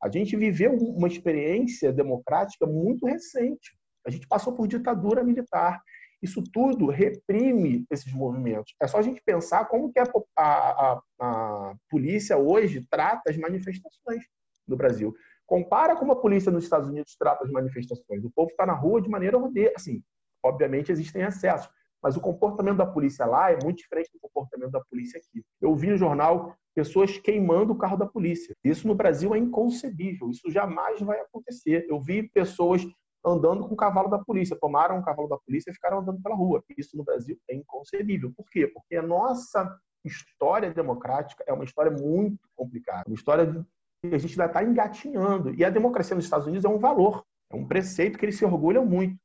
[0.03, 3.79] A gente viveu uma experiência democrática muito recente.
[4.05, 5.81] A gente passou por ditadura militar.
[6.23, 8.75] Isso tudo reprime esses movimentos.
[8.81, 10.05] É só a gente pensar como que a,
[10.39, 14.23] a, a, polícia hoje trata as manifestações
[14.67, 15.13] no Brasil.
[15.45, 18.25] Compara como a polícia nos Estados Unidos trata as manifestações.
[18.25, 19.73] O povo está na rua de maneira ordeira.
[19.75, 20.01] Assim,
[20.45, 21.69] obviamente existem excessos,
[22.01, 25.45] mas o comportamento da polícia lá é muito diferente do comportamento da polícia aqui.
[25.61, 28.55] Eu vi no jornal pessoas queimando o carro da polícia.
[28.65, 30.31] Isso no Brasil é inconcebível.
[30.31, 31.85] Isso jamais vai acontecer.
[31.89, 32.87] Eu vi pessoas
[33.25, 36.35] andando com o cavalo da polícia, tomaram o cavalo da polícia e ficaram andando pela
[36.35, 36.63] rua.
[36.77, 38.33] Isso no Brasil é inconcebível.
[38.37, 38.67] Por quê?
[38.67, 43.65] Porque a nossa história democrática é uma história muito complicada, uma história
[44.01, 45.55] que a gente ainda está engatinhando.
[45.55, 48.45] E a democracia nos Estados Unidos é um valor, é um preceito que eles se
[48.45, 49.17] orgulham muito.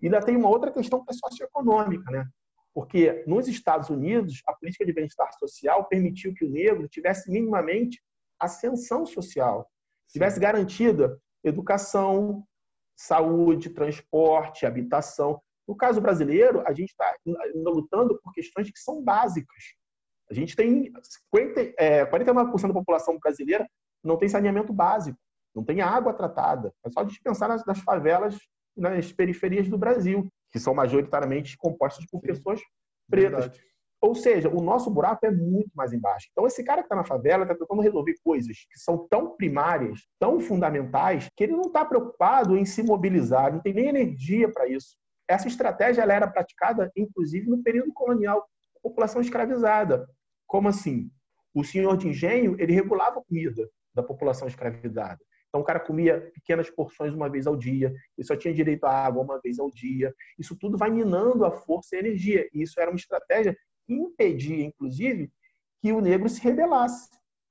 [0.00, 2.28] E ainda tem uma outra questão que é socioeconômica, né?
[2.74, 8.00] Porque nos Estados Unidos, a política de bem-estar social permitiu que o negro tivesse minimamente
[8.38, 9.68] ascensão social,
[10.08, 12.46] tivesse garantida educação,
[12.98, 15.40] saúde, transporte, habitação.
[15.66, 17.14] No caso brasileiro, a gente está
[17.54, 19.62] lutando por questões que são básicas.
[20.30, 20.92] A gente tem
[21.32, 23.66] 50, é, 49% da população brasileira
[24.02, 25.18] não tem saneamento básico,
[25.54, 26.72] não tem água tratada.
[26.84, 28.36] É só a gente pensar nas, nas favelas
[28.76, 32.60] nas periferias do Brasil, que são majoritariamente compostas por pessoas
[33.10, 33.46] pretas.
[33.46, 33.67] Verdade.
[34.00, 36.28] Ou seja, o nosso buraco é muito mais embaixo.
[36.30, 40.06] Então, esse cara que está na favela está tentando resolver coisas que são tão primárias,
[40.20, 44.68] tão fundamentais, que ele não está preocupado em se mobilizar, não tem nem energia para
[44.68, 44.96] isso.
[45.28, 48.48] Essa estratégia ela era praticada, inclusive, no período colonial,
[48.82, 50.08] população escravizada.
[50.46, 51.10] Como assim?
[51.52, 55.18] O senhor de engenho ele regulava a comida da população escravizada.
[55.48, 58.90] Então, o cara comia pequenas porções uma vez ao dia, ele só tinha direito à
[58.90, 60.14] água uma vez ao dia.
[60.38, 62.48] Isso tudo vai minando a força e a energia.
[62.52, 63.56] E isso era uma estratégia
[63.88, 65.32] impedia, inclusive,
[65.80, 67.08] que o negro se rebelasse.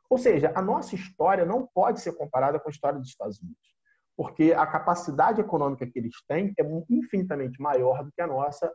[0.10, 3.76] Ou seja, a nossa história não pode ser comparada com a história dos Estados Unidos,
[4.15, 8.71] porque a capacidade econômica que eles têm é infinitamente maior do que a nossa.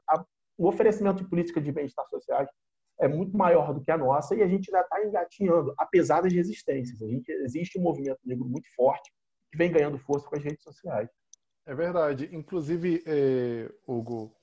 [0.58, 2.48] O oferecimento de políticas de bem-estar sociais
[3.00, 6.32] é muito maior do que a nossa e a gente ainda está engatinhando, apesar das
[6.32, 7.02] resistências.
[7.02, 9.10] A gente, existe um movimento negro muito forte
[9.50, 11.08] que vem ganhando força com as redes sociais.
[11.66, 12.28] É verdade.
[12.32, 14.34] Inclusive, é, Hugo,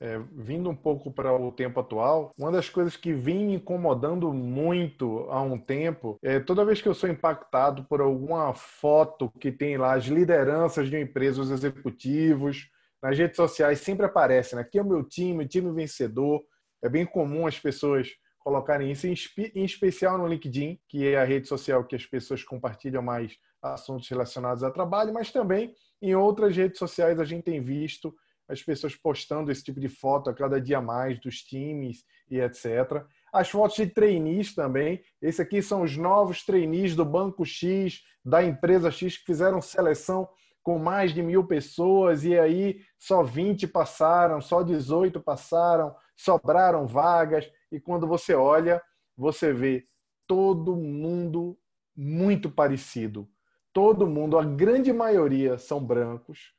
[0.00, 4.32] é, vindo um pouco para o tempo atual, uma das coisas que vem me incomodando
[4.32, 9.50] muito há um tempo é toda vez que eu sou impactado por alguma foto que
[9.50, 12.68] tem lá as lideranças de uma empresa, os executivos,
[13.02, 14.62] nas redes sociais sempre aparece, né?
[14.62, 16.42] Aqui é o meu time, o time vencedor.
[16.82, 21.48] É bem comum as pessoas colocarem isso, em especial no LinkedIn, que é a rede
[21.48, 26.78] social que as pessoas compartilham mais assuntos relacionados a trabalho, mas também em outras redes
[26.78, 28.14] sociais a gente tem visto
[28.48, 33.04] as pessoas postando esse tipo de foto a cada dia mais dos times e etc.
[33.32, 35.02] As fotos de trainees também.
[35.20, 40.28] Esse aqui são os novos trainees do Banco X, da empresa X, que fizeram seleção
[40.62, 47.48] com mais de mil pessoas e aí só 20 passaram, só 18 passaram, sobraram vagas.
[47.70, 48.82] E quando você olha,
[49.16, 49.86] você vê
[50.26, 51.56] todo mundo
[51.96, 53.28] muito parecido.
[53.72, 56.55] Todo mundo, a grande maioria, são brancos.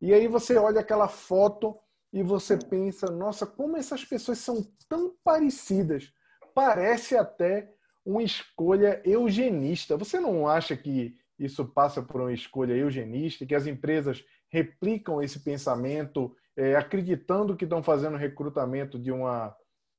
[0.00, 1.76] E aí você olha aquela foto
[2.12, 6.12] e você pensa, nossa, como essas pessoas são tão parecidas.
[6.54, 7.72] Parece até
[8.04, 9.96] uma escolha eugenista.
[9.96, 15.40] Você não acha que isso passa por uma escolha eugenista, que as empresas replicam esse
[15.40, 19.54] pensamento, é, acreditando que estão fazendo recrutamento de uma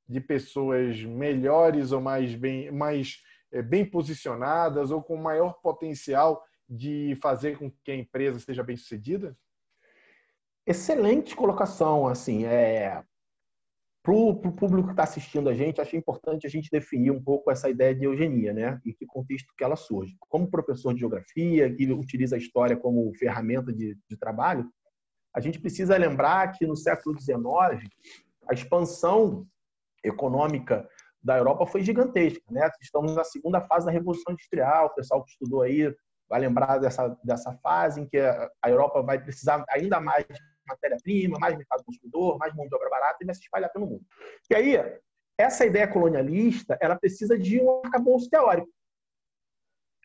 [0.07, 7.15] de pessoas melhores ou mais bem, mais é, bem posicionadas ou com maior potencial de
[7.21, 9.37] fazer com que a empresa seja bem sucedida?
[10.69, 13.03] Excelente colocação, assim, é
[14.03, 17.49] para o público que está assistindo a gente, acho importante a gente definir um pouco
[17.49, 18.79] essa ideia de eugenia, né?
[18.85, 20.15] E que contexto que ela surge.
[20.19, 24.69] Como professor de geografia, que utiliza a história como ferramenta de, de trabalho,
[25.35, 27.41] a gente precisa lembrar que no século XIX,
[28.47, 29.47] a expansão
[30.03, 30.87] econômica
[31.19, 32.69] da Europa foi gigantesca, né?
[32.79, 35.91] Estamos na segunda fase da Revolução Industrial, o pessoal que estudou aí
[36.29, 40.27] vai lembrar dessa, dessa fase em que a Europa vai precisar ainda mais
[40.69, 44.05] matéria-prima, mais mercado consumidor, mais mão de obra barata e vai se espalhar pelo mundo.
[44.49, 44.75] E aí,
[45.37, 48.69] essa ideia colonialista, ela precisa de um arcabouço teórico.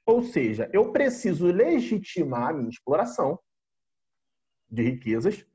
[0.06, 3.38] Ou seja, eu preciso legitimar a minha exploração
[4.68, 5.46] de riquezas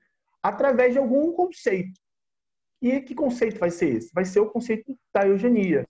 [0.42, 2.00] através de algum conceito.
[2.82, 4.12] E que conceito vai ser esse?
[4.14, 5.86] Vai ser o conceito da eugenia.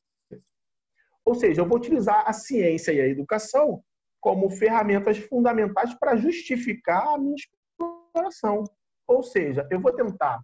[1.23, 3.83] Ou seja, eu vou utilizar a ciência e a educação
[4.19, 8.63] como ferramentas fundamentais para justificar a minha exploração.
[9.09, 10.39] Ou seja, eu vou tentar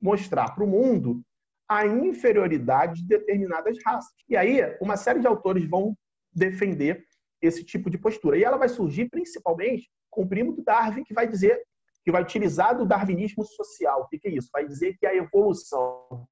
[0.00, 1.22] mostrar para o mundo
[1.66, 4.12] a inferioridade de determinadas raças.
[4.28, 5.96] E aí, uma série de autores vão
[6.30, 7.02] defender
[7.40, 8.36] esse tipo de postura.
[8.36, 11.62] E ela vai surgir principalmente com o primo do Darwin, que vai dizer,
[12.04, 14.02] que vai utilizar do darwinismo social.
[14.02, 14.50] O que é isso?
[14.52, 16.26] Vai dizer que a evolução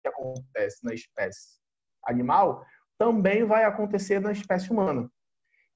[0.00, 1.58] que acontece na espécie
[2.04, 2.64] animal
[2.96, 5.10] também vai acontecer na espécie humana.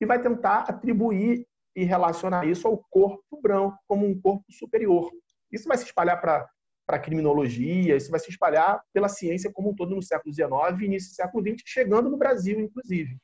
[0.01, 5.11] E vai tentar atribuir e relacionar isso ao corpo branco como um corpo superior.
[5.57, 6.49] Isso vai se espalhar para
[6.89, 11.11] a criminologia, isso vai se espalhar pela ciência como um todo no século XIX início
[11.11, 13.17] do século XX, chegando no Brasil, inclusive,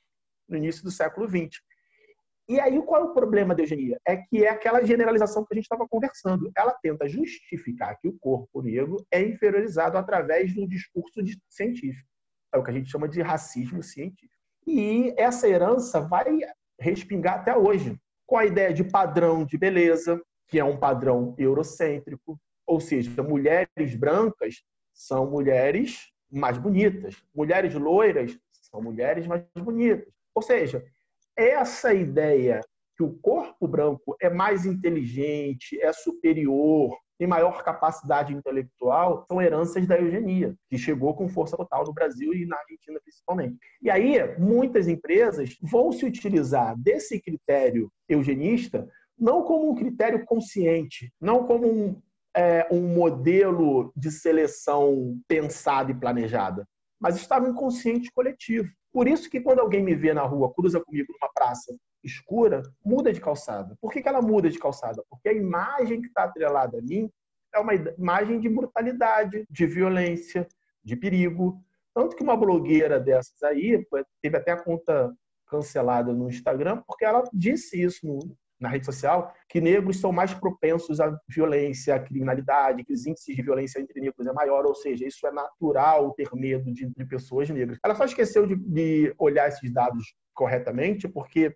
[0.49, 1.61] no início do século XX.
[2.49, 3.99] E aí, qual é o problema da eugenia?
[4.07, 6.51] É que é aquela generalização que a gente estava conversando.
[6.57, 12.09] Ela tenta justificar que o corpo negro é inferiorizado através do discurso científico.
[12.53, 14.35] É o que a gente chama de racismo científico.
[14.67, 16.27] E essa herança vai
[16.79, 20.21] respingar até hoje, com a ideia de padrão de beleza,
[20.53, 24.57] que é um padrão eurocêntrico, ou seja, mulheres brancas
[24.93, 30.13] são mulheres mais bonitas, mulheres loiras são mulheres mais bonitas.
[30.35, 30.85] Ou seja,
[31.35, 32.61] essa ideia
[32.95, 39.87] que o corpo branco é mais inteligente, é superior, tem maior capacidade intelectual, são heranças
[39.87, 43.57] da eugenia, que chegou com força total no Brasil e na Argentina principalmente.
[43.81, 48.87] E aí, muitas empresas vão se utilizar desse critério eugenista
[49.19, 52.03] não como um critério consciente, não como um,
[52.35, 56.67] é, um modelo de seleção pensada e planejada,
[57.01, 58.69] mas estava inconsciente coletivo.
[58.93, 63.13] Por isso que quando alguém me vê na rua, cruza comigo numa praça escura, muda
[63.13, 63.77] de calçada.
[63.81, 65.03] Por que, que ela muda de calçada?
[65.09, 67.11] Porque a imagem que está atrelada a mim
[67.55, 70.47] é uma imagem de brutalidade, de violência,
[70.83, 71.63] de perigo.
[71.95, 73.87] Tanto que uma blogueira dessas aí,
[74.21, 75.15] teve até a conta
[75.47, 80.33] cancelada no Instagram, porque ela disse isso no, na rede social que negros são mais
[80.33, 84.75] propensos à violência, à criminalidade, que os índices de violência entre negros é maior, ou
[84.75, 87.79] seja, isso é natural ter medo de, de pessoas negras.
[87.85, 91.55] Ela só esqueceu de, de olhar esses dados corretamente, porque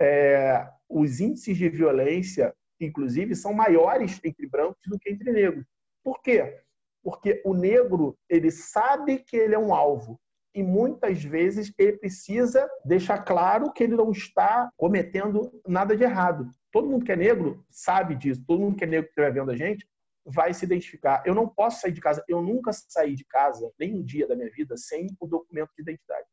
[0.00, 5.64] é, os índices de violência, inclusive, são maiores entre brancos do que entre negros.
[6.02, 6.60] Por quê?
[7.02, 10.20] Porque o negro ele sabe que ele é um alvo
[10.54, 16.48] e muitas vezes ele precisa deixar claro que ele não está cometendo nada de errado.
[16.70, 19.50] Todo mundo que é negro sabe disso, todo mundo que é negro que estiver vendo
[19.50, 19.86] a gente
[20.24, 21.22] vai se identificar.
[21.26, 24.34] Eu não posso sair de casa, eu nunca saí de casa, nem um dia da
[24.34, 26.26] minha vida, sem o documento de identidade.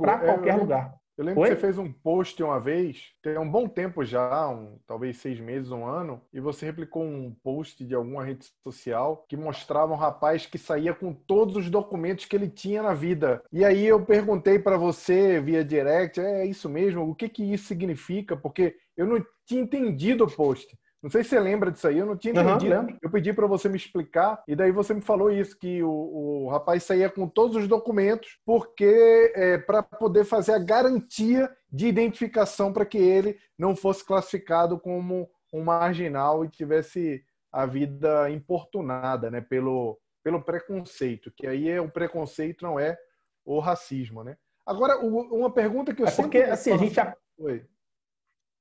[0.00, 0.94] Para qualquer é, lugar.
[1.16, 1.48] Eu lembro Oi?
[1.48, 5.40] que você fez um post uma vez, tem um bom tempo já, um, talvez seis
[5.40, 9.96] meses, um ano, e você replicou um post de alguma rede social que mostrava um
[9.96, 13.42] rapaz que saía com todos os documentos que ele tinha na vida.
[13.50, 17.08] E aí eu perguntei para você via direct, é isso mesmo?
[17.08, 18.36] O que que isso significa?
[18.36, 20.76] Porque eu não tinha entendido o post.
[21.06, 22.74] Não sei se você lembra disso aí, eu não tinha entendido.
[22.74, 25.88] Uhum, eu pedi para você me explicar, e daí você me falou isso, que o,
[25.88, 31.86] o rapaz saía com todos os documentos, porque é, para poder fazer a garantia de
[31.86, 39.30] identificação para que ele não fosse classificado como um marginal e tivesse a vida importunada
[39.30, 42.98] né, pelo, pelo preconceito, que aí é o preconceito não é
[43.44, 44.24] o racismo.
[44.24, 44.36] Né?
[44.66, 46.98] Agora, uma pergunta que eu é porque, assim, a gente
[47.38, 47.64] Oi.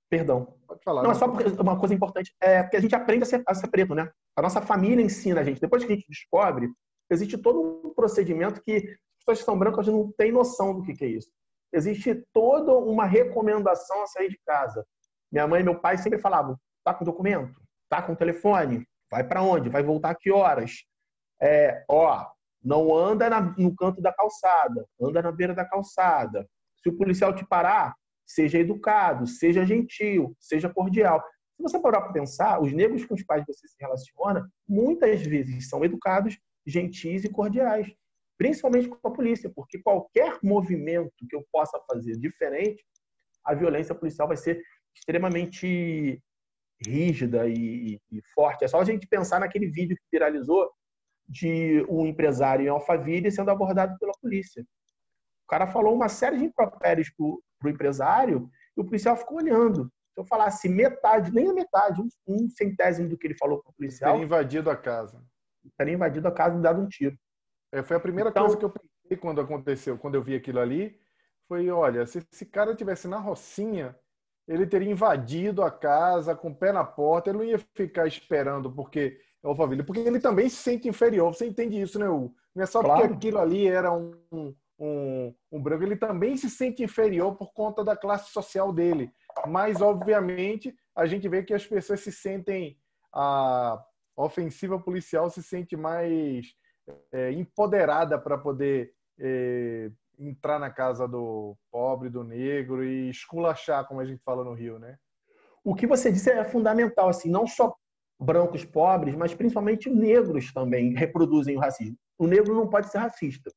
[0.10, 0.58] Perdão.
[0.68, 1.04] Pode falar.
[1.04, 2.34] Não, é só porque uma coisa importante.
[2.40, 4.10] É porque a gente aprende a ser, a ser preto, né?
[4.36, 5.60] A nossa família ensina a gente.
[5.60, 6.70] Depois que a gente descobre,
[7.10, 10.94] existe todo um procedimento que as pessoas que são brancas não têm noção do que,
[10.94, 11.30] que é isso.
[11.74, 14.86] Existe toda uma recomendação a sair de casa.
[15.32, 17.60] Minha mãe e meu pai sempre falavam: tá com documento?
[17.90, 18.88] Tá com telefone?
[19.12, 19.70] Vai para onde?
[19.70, 20.84] Vai voltar que horas?
[21.42, 22.26] É, ó,
[22.64, 26.48] não anda na, no canto da calçada, anda na beira da calçada.
[26.82, 27.96] Se o policial te parar,
[28.26, 31.24] seja educado, seja gentil, seja cordial.
[31.56, 35.70] Se você parar para pensar, os negros com os quais você se relaciona, muitas vezes
[35.70, 37.88] são educados, gentis e cordiais,
[38.38, 42.84] principalmente com a polícia, porque qualquer movimento que eu possa fazer diferente,
[43.44, 44.62] a violência policial vai ser
[44.94, 46.22] extremamente
[46.86, 48.66] rígida e, e, forte.
[48.66, 50.70] É só a gente pensar naquele vídeo que viralizou
[51.28, 54.64] de um empresário em Alphaville sendo abordado pela polícia.
[55.46, 57.10] O cara falou uma série de impropérios
[57.60, 59.86] para o empresário e o policial ficou olhando.
[60.14, 63.72] Se eu falasse metade, nem a metade, um, um centésimo do que ele falou para
[63.72, 64.14] o policial.
[64.14, 65.22] Teria invadido a casa.
[65.78, 67.18] Teria invadido a casa e dado um tiro.
[67.72, 70.60] É, foi a primeira então, coisa que eu pensei quando aconteceu, quando eu vi aquilo
[70.60, 70.98] ali.
[71.48, 73.96] Foi: olha, se esse cara tivesse na Rocinha,
[74.48, 78.72] ele teria invadido a casa com o pé na porta, ele não ia ficar esperando
[78.72, 81.34] porque é o família, porque ele também se sente inferior.
[81.34, 82.34] Você entende isso, né, Hugo?
[82.56, 83.02] Não é só claro.
[83.02, 87.84] porque aquilo ali era um, um, um branco, ele também se sente inferior por conta
[87.84, 89.12] da classe social dele.
[89.48, 92.78] Mas, obviamente, a gente vê que as pessoas se sentem.
[93.14, 93.82] A
[94.18, 96.48] ofensiva policial se sente mais
[97.12, 104.00] é, empoderada para poder é, entrar na casa do pobre, do negro e esculachar, como
[104.00, 104.98] a gente fala no Rio, né?
[105.64, 107.76] O que você disse é fundamental, assim, não só
[108.20, 111.98] brancos pobres, mas principalmente negros também reproduzem o racismo.
[112.18, 113.52] O negro não pode ser racista.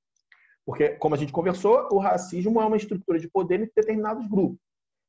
[0.69, 4.59] Porque, como a gente conversou, o racismo é uma estrutura de poder em determinados grupos.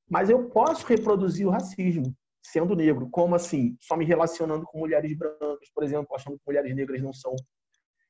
[0.10, 3.10] Mas eu posso reproduzir o racismo sendo negro.
[3.12, 3.76] Como assim?
[3.78, 7.36] Só me relacionando com mulheres brancas, por exemplo, achando que mulheres negras não são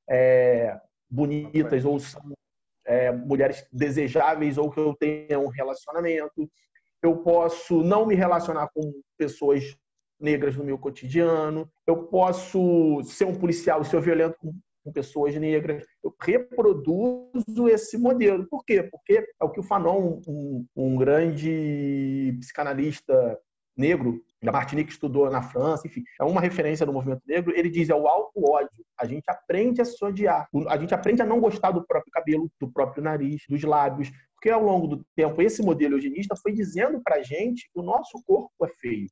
[0.08, 0.80] é,
[1.10, 2.22] bonitas ou são
[2.86, 6.48] é, mulheres desejáveis ou que eu tenha um relacionamento.
[7.02, 9.76] Eu posso não me relacionar com pessoas
[10.20, 11.68] negras no meu cotidiano.
[11.88, 15.86] Eu posso ser um policial e ser violento com com pessoas negras.
[16.04, 18.48] Eu reproduzo esse modelo.
[18.48, 18.84] Por quê?
[18.84, 23.40] Porque é o que o Fanon, um, um grande psicanalista
[23.78, 27.54] negro, da Martinique estudou na França, enfim, é uma referência do movimento negro.
[27.56, 28.86] Ele diz: é o alto ódio.
[28.98, 30.48] A gente aprende a se odiar.
[30.70, 34.10] A gente aprende a não gostar do próprio cabelo, do próprio nariz, dos lábios.
[34.34, 38.24] Porque ao longo do tempo, esse modelo eugenista foi dizendo pra gente que o nosso
[38.26, 39.08] corpo é feio.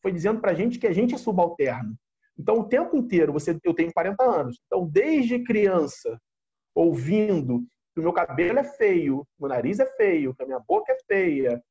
[0.00, 1.94] Foi dizendo pra gente que a gente é subalterno.
[2.38, 4.60] Então, o tempo inteiro, você, eu tenho 40 anos.
[4.66, 6.18] Então, desde criança,
[6.74, 7.64] ouvindo
[7.94, 10.96] que o meu cabelo é feio, meu nariz é feio, que a minha boca é
[11.06, 11.62] feia,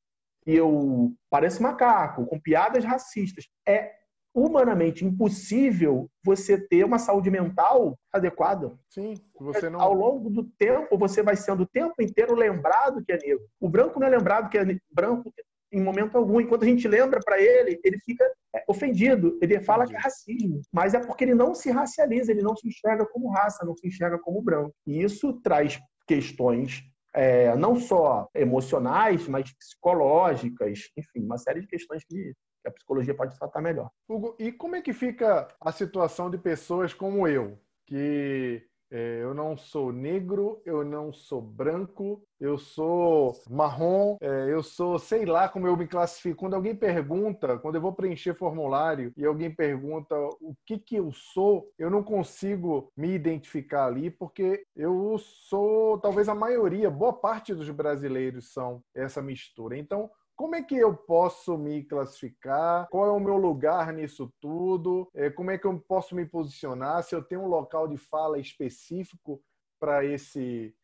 [0.42, 3.92] que eu pareço macaco, com piadas racistas, é
[4.34, 8.72] humanamente impossível você ter uma saúde mental adequada.
[8.88, 9.80] Sim, você não...
[9.80, 13.46] Ao longo do tempo, você vai sendo o tempo inteiro lembrado que é negro.
[13.60, 15.32] O branco não é lembrado que é branco
[15.72, 16.40] em momento algum.
[16.40, 19.38] E quando a gente lembra para ele, ele fica é, ofendido.
[19.40, 22.68] Ele fala que é racismo, mas é porque ele não se racializa, ele não se
[22.68, 24.74] enxerga como raça, não se enxerga como branco.
[24.86, 26.82] E isso traz questões
[27.14, 32.32] é, não só emocionais, mas psicológicas, enfim, uma série de questões que
[32.66, 33.90] a psicologia pode tratar melhor.
[34.08, 38.62] Hugo, e como é que fica a situação de pessoas como eu, que
[38.92, 44.98] é, eu não sou negro, eu não sou branco, eu sou marrom, é, eu sou,
[44.98, 46.40] sei lá como eu me classifico.
[46.40, 51.10] Quando alguém pergunta, quando eu vou preencher formulário e alguém pergunta o que, que eu
[51.10, 57.54] sou, eu não consigo me identificar ali, porque eu sou, talvez a maioria, boa parte
[57.54, 59.78] dos brasileiros são essa mistura.
[59.78, 62.88] Então, como é que eu posso me classificar?
[62.88, 65.08] Qual é o meu lugar nisso tudo?
[65.14, 67.02] É, como é que eu posso me posicionar?
[67.02, 69.42] Se eu tenho um local de fala específico
[69.78, 70.74] para esse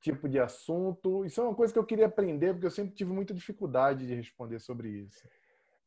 [0.00, 1.24] tipo de assunto?
[1.24, 4.14] Isso é uma coisa que eu queria aprender, porque eu sempre tive muita dificuldade de
[4.14, 5.28] responder sobre isso.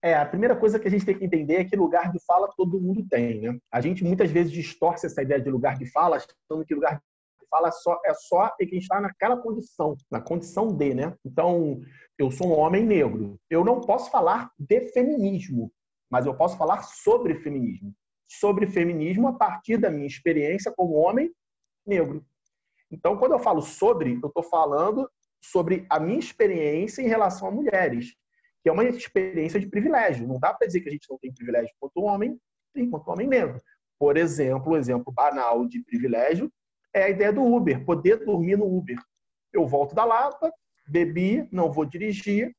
[0.01, 2.47] É, a primeira coisa que a gente tem que entender é que lugar de fala
[2.55, 3.57] todo mundo tem, né?
[3.71, 7.01] A gente muitas vezes distorce essa ideia de lugar de fala, achando que lugar
[7.55, 11.15] fala só, é só quem está naquela condição, na condição de, né?
[11.23, 11.81] Então,
[12.17, 13.39] eu sou um homem negro.
[13.49, 15.71] Eu não posso falar de feminismo,
[16.09, 17.93] mas eu posso falar sobre feminismo.
[18.27, 21.31] Sobre feminismo a partir da minha experiência como homem
[21.85, 22.25] negro.
[22.91, 25.09] Então, quando eu falo sobre, eu estou falando
[25.41, 28.13] sobre a minha experiência em relação a mulheres,
[28.61, 30.27] que é uma experiência de privilégio.
[30.27, 32.37] Não dá para dizer que a gente não tem privilégio quanto homem,
[32.75, 33.61] enquanto homem negro.
[33.97, 36.51] Por exemplo, um exemplo banal de privilégio
[36.95, 38.97] é a ideia do Uber, poder dormir no Uber.
[39.51, 40.49] Eu volto da Lapa,
[40.87, 42.55] bebi, não vou dirigir,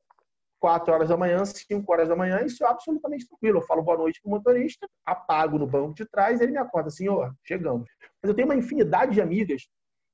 [0.60, 3.58] 4 horas da manhã, 5 horas da manhã, isso é absolutamente tranquilo.
[3.58, 6.90] Eu falo boa noite para o motorista, apago no banco de trás, ele me acorda,
[6.90, 7.88] senhor, chegamos.
[8.22, 9.66] Mas eu tenho uma infinidade de amigas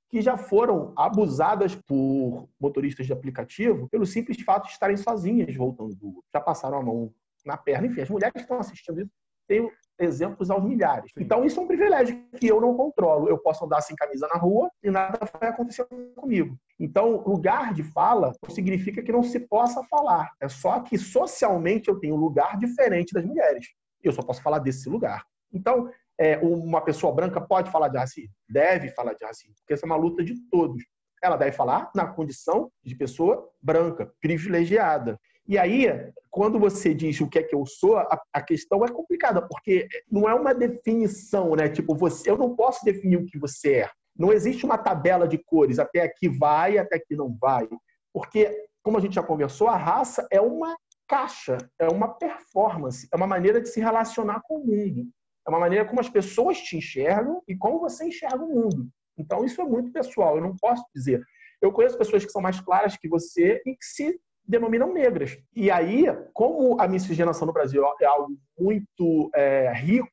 [0.08, 5.96] que já foram abusadas por motoristas de aplicativo pelo simples fato de estarem sozinhas voltando
[5.96, 7.12] do Já passaram a mão
[7.44, 7.88] na perna.
[7.88, 9.10] Enfim, as mulheres que estão assistindo isso
[9.48, 9.68] têm
[10.02, 11.10] exemplos aos milhares.
[11.12, 11.22] Sim.
[11.22, 13.28] Então, isso é um privilégio que eu não controlo.
[13.28, 15.86] Eu posso andar sem camisa na rua e nada vai acontecer
[16.16, 16.56] comigo.
[16.78, 20.30] Então, lugar de fala significa que não se possa falar.
[20.40, 23.68] É só que socialmente eu tenho um lugar diferente das mulheres.
[24.02, 25.24] Eu só posso falar desse lugar.
[25.52, 28.34] Então, é, uma pessoa branca pode falar de racismo?
[28.48, 30.82] Deve falar de racismo, porque essa é uma luta de todos.
[31.22, 35.18] Ela deve falar na condição de pessoa branca, privilegiada.
[35.46, 35.86] E aí,
[36.30, 40.28] quando você diz o que é que eu sou, a, questão é complicada, porque não
[40.28, 41.68] é uma definição, né?
[41.68, 43.90] Tipo, você, eu não posso definir o que você é.
[44.16, 47.68] Não existe uma tabela de cores, até aqui vai, até aqui não vai.
[48.12, 50.76] Porque, como a gente já conversou, a raça é uma
[51.08, 55.08] caixa, é uma performance, é uma maneira de se relacionar com o mundo.
[55.46, 58.88] É uma maneira como as pessoas te enxergam e como você enxerga o mundo.
[59.18, 61.22] Então, isso é muito pessoal, eu não posso dizer.
[61.60, 65.38] Eu conheço pessoas que são mais claras que você e que se denominam negras.
[65.54, 70.08] E aí, como a miscigenação no Brasil é algo muito é, rico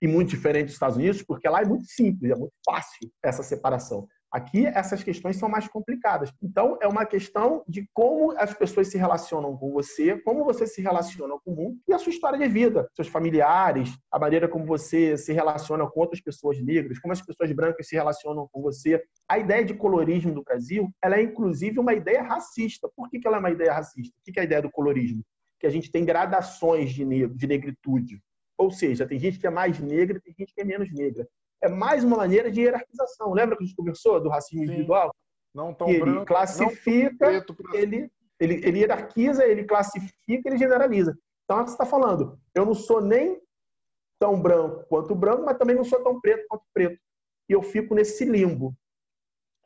[0.00, 3.42] e muito diferente dos Estados Unidos, porque lá é muito simples, é muito fácil essa
[3.42, 4.06] separação.
[4.30, 6.30] Aqui, essas questões são mais complicadas.
[6.42, 10.82] Então, é uma questão de como as pessoas se relacionam com você, como você se
[10.82, 14.66] relaciona com o mundo e a sua história de vida, seus familiares, a maneira como
[14.66, 19.02] você se relaciona com outras pessoas negras, como as pessoas brancas se relacionam com você.
[19.26, 22.86] A ideia de colorismo do Brasil, ela é inclusive uma ideia racista.
[22.94, 24.14] Por que, ela é uma ideia racista?
[24.18, 25.24] O que é a ideia do colorismo?
[25.58, 28.20] Que a gente tem gradações de, negro, de negritude.
[28.58, 31.26] Ou seja, tem gente que é mais negra, tem gente que é menos negra
[31.62, 33.32] é mais uma maneira de hierarquização.
[33.32, 34.70] Lembra que a gente conversou do racismo Sim.
[34.70, 35.14] individual?
[35.54, 41.16] Não tão ele branco, classifica, ele, ele, ele hierarquiza, ele classifica, ele generaliza.
[41.44, 43.40] Então, você está falando, eu não sou nem
[44.18, 47.00] tão branco quanto branco, mas também não sou tão preto quanto preto.
[47.48, 48.76] E eu fico nesse limbo.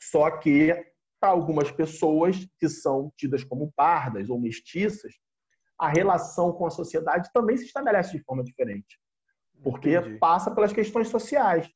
[0.01, 0.73] Só que,
[1.21, 5.13] para algumas pessoas que são tidas como pardas ou mestiças,
[5.79, 9.01] a relação com a sociedade também se estabelece de forma diferente.
[9.63, 10.19] Porque Entendi.
[10.19, 11.69] passa pelas questões sociais.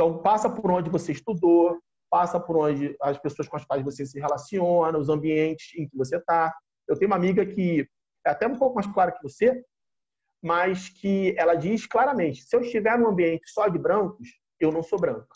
[0.00, 1.76] Então, passa por onde você estudou,
[2.08, 5.96] passa por onde as pessoas com as quais você se relaciona, os ambientes em que
[5.96, 6.54] você está.
[6.86, 7.84] Eu tenho uma amiga que
[8.24, 9.60] é até um pouco mais clara que você,
[10.40, 14.28] mas que ela diz claramente: se eu estiver num ambiente só de brancos,
[14.60, 15.34] eu não sou branca.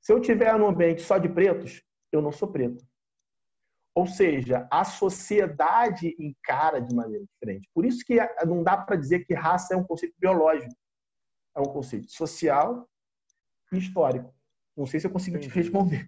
[0.00, 2.84] Se eu estiver num ambiente só de pretos, eu não sou preto.
[3.94, 7.68] Ou seja, a sociedade encara de maneira diferente.
[7.72, 10.74] Por isso que não dá para dizer que raça é um conceito biológico.
[11.56, 12.88] É um conceito social
[13.76, 14.34] histórico.
[14.76, 15.52] Não sei se eu consegui Entendi.
[15.52, 16.06] te responder.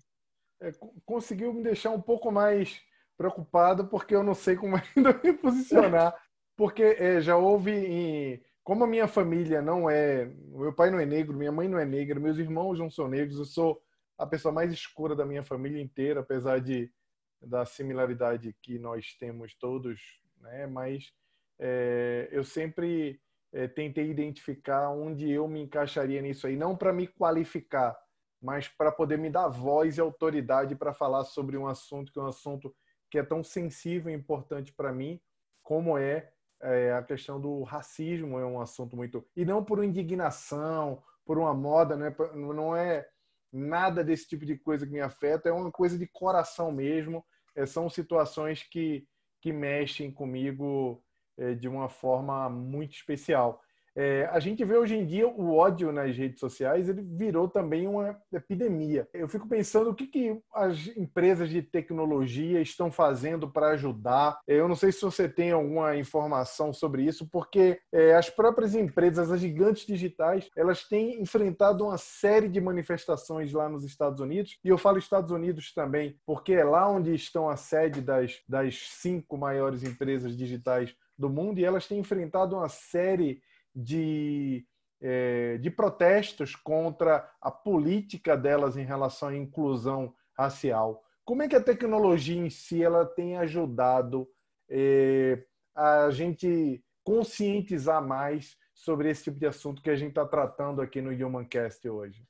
[0.61, 0.73] É,
[1.05, 2.81] conseguiu me deixar um pouco mais
[3.17, 6.15] preocupado, porque eu não sei como ainda me posicionar.
[6.57, 7.73] Porque é, já houve.
[7.73, 8.43] Em...
[8.63, 10.27] Como a minha família não é.
[10.27, 13.39] Meu pai não é negro, minha mãe não é negra, meus irmãos não são negros,
[13.39, 13.83] eu sou
[14.17, 16.93] a pessoa mais escura da minha família inteira, apesar de
[17.41, 19.99] da similaridade que nós temos todos,
[20.39, 20.67] né?
[20.67, 21.11] Mas
[21.59, 23.19] é, eu sempre
[23.53, 27.97] é, tentei identificar onde eu me encaixaria nisso aí, não para me qualificar,
[28.41, 32.23] mas para poder me dar voz e autoridade para falar sobre um assunto que é
[32.23, 32.75] um assunto
[33.11, 35.21] que é tão sensível e importante para mim,
[35.63, 36.31] como é,
[36.63, 39.27] é, a questão do racismo, é um assunto muito.
[39.37, 43.09] E não por indignação, por uma moda, não é, não é
[43.53, 47.25] nada desse tipo de coisa que me afeta, é uma coisa de coração mesmo.
[47.55, 49.07] É, são situações que,
[49.41, 51.03] que mexem comigo
[51.39, 53.61] é, de uma forma muito especial.
[53.97, 57.87] É, a gente vê hoje em dia o ódio nas redes sociais, ele virou também
[57.89, 59.09] uma epidemia.
[59.13, 64.39] Eu fico pensando o que, que as empresas de tecnologia estão fazendo para ajudar.
[64.47, 69.31] Eu não sei se você tem alguma informação sobre isso, porque é, as próprias empresas,
[69.31, 74.69] as gigantes digitais, elas têm enfrentado uma série de manifestações lá nos Estados Unidos, e
[74.69, 79.37] eu falo Estados Unidos também, porque é lá onde estão a sede das, das cinco
[79.37, 83.43] maiores empresas digitais do mundo e elas têm enfrentado uma série
[83.75, 84.67] de,
[85.01, 91.05] é, de protestos contra a política delas em relação à inclusão racial.
[91.25, 94.27] Como é que a tecnologia em si ela tem ajudado
[94.69, 95.45] é,
[95.75, 101.01] a gente conscientizar mais sobre esse tipo de assunto que a gente está tratando aqui
[101.01, 102.25] no Humancast hoje?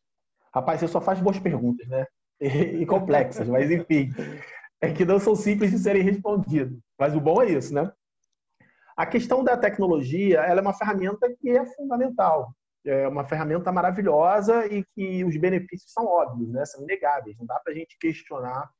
[0.52, 2.06] Rapaz, você só faz boas perguntas, né?
[2.40, 4.10] E, complexas, mas enfim,
[4.80, 6.76] é que não são simples de serem respondidas.
[6.98, 7.92] Mas o bom é isso, né?
[9.00, 12.54] A questão da tecnologia ela é uma ferramenta que é fundamental.
[12.84, 16.66] É uma ferramenta maravilhosa e que os benefícios são óbvios, né?
[16.66, 17.34] são inegáveis.
[17.38, 18.70] Não dá para a gente questionar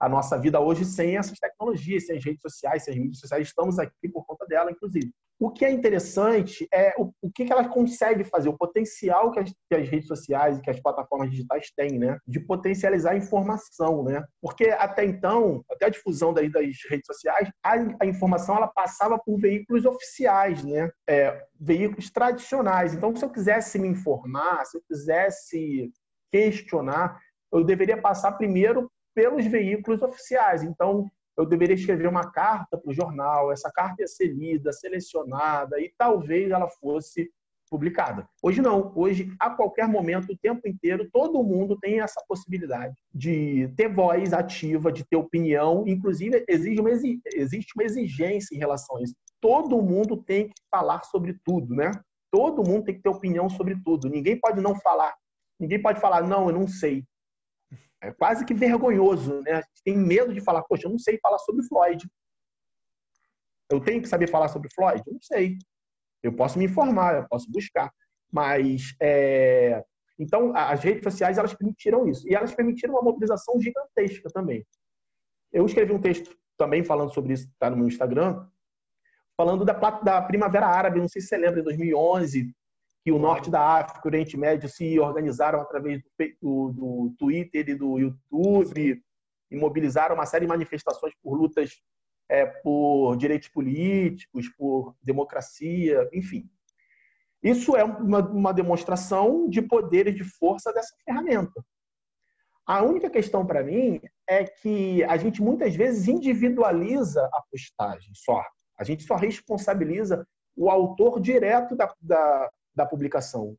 [0.00, 3.46] a nossa vida hoje sem essas tecnologias, sem as redes sociais, sem as mídias sociais.
[3.46, 5.14] Estamos aqui por conta dela, inclusive.
[5.42, 9.40] O que é interessante é o, o que, que ela consegue fazer, o potencial que
[9.40, 12.16] as, que as, redes sociais e que as plataformas digitais têm, né?
[12.24, 14.22] De potencializar a informação, né?
[14.40, 19.18] Porque até então, até a difusão das, das redes sociais, a, a, informação ela passava
[19.18, 20.88] por veículos oficiais, né?
[21.08, 22.94] É, veículos tradicionais.
[22.94, 25.90] Então, se eu quisesse me informar, se eu quisesse
[26.30, 27.18] questionar,
[27.52, 30.62] eu deveria passar primeiro pelos veículos oficiais.
[30.62, 35.80] Então, eu deveria escrever uma carta para o jornal, essa carta ia ser lida, selecionada
[35.80, 37.30] e talvez ela fosse
[37.72, 38.28] publicada.
[38.42, 43.66] Hoje não, hoje a qualquer momento, o tempo inteiro, todo mundo tem essa possibilidade de
[43.76, 49.02] ter voz ativa, de ter opinião, inclusive exige uma, existe uma exigência em relação a
[49.02, 49.14] isso.
[49.40, 51.90] Todo mundo tem que falar sobre tudo, né?
[52.30, 54.08] Todo mundo tem que ter opinião sobre tudo.
[54.08, 55.14] Ninguém pode não falar.
[55.58, 57.04] Ninguém pode falar, não, eu não sei.
[58.00, 59.52] É quase que vergonhoso, né?
[59.52, 62.04] A gente tem medo de falar, poxa, eu não sei falar sobre Floyd.
[63.70, 65.02] Eu tenho que saber falar sobre Floyd?
[65.06, 65.56] Eu não sei.
[66.22, 67.92] Eu posso me informar, eu posso buscar.
[68.30, 69.84] Mas, é...
[70.18, 72.28] então, as redes sociais, elas permitiram isso.
[72.28, 74.66] E elas permitiram uma mobilização gigantesca também.
[75.52, 78.46] Eu escrevi um texto também falando sobre isso, está no meu Instagram,
[79.36, 82.54] falando da, da Primavera Árabe, não sei se você lembra, em 2011,
[83.04, 86.02] que o norte da África e o Oriente Médio se organizaram através
[86.40, 89.02] do, do Twitter e do YouTube
[89.50, 91.82] e mobilizaram uma série de manifestações por lutas
[92.28, 96.48] é, por direitos políticos, por democracia, enfim.
[97.42, 101.62] Isso é uma, uma demonstração de poder e de força dessa ferramenta.
[102.64, 108.42] A única questão para mim é que a gente muitas vezes individualiza a postagem só.
[108.78, 110.24] A gente só responsabiliza
[110.56, 113.56] o autor direto da, da, da publicação.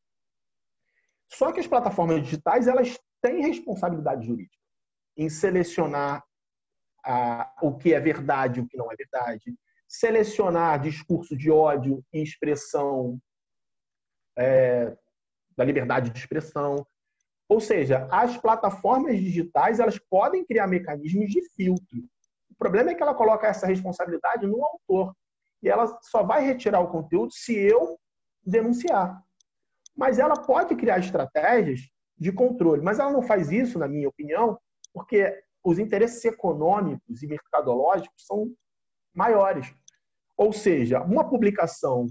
[1.32, 4.57] Só que as plataformas digitais elas têm responsabilidade jurídica
[5.18, 6.24] em selecionar
[7.61, 9.53] o que é verdade o que não é verdade,
[9.88, 13.20] selecionar discurso de ódio e expressão
[14.38, 14.95] é,
[15.55, 16.86] da liberdade de expressão.
[17.47, 21.99] Ou seja, as plataformas digitais elas podem criar mecanismos de filtro.
[22.49, 25.16] O problema é que ela coloca essa responsabilidade no autor.
[25.61, 27.99] E ela só vai retirar o conteúdo se eu
[28.45, 29.21] denunciar.
[29.95, 31.81] Mas ela pode criar estratégias
[32.17, 34.57] de controle, mas ela não faz isso, na minha opinião,
[34.93, 38.51] porque os interesses econômicos e mercadológicos são
[39.13, 39.73] maiores.
[40.37, 42.07] Ou seja, uma publicação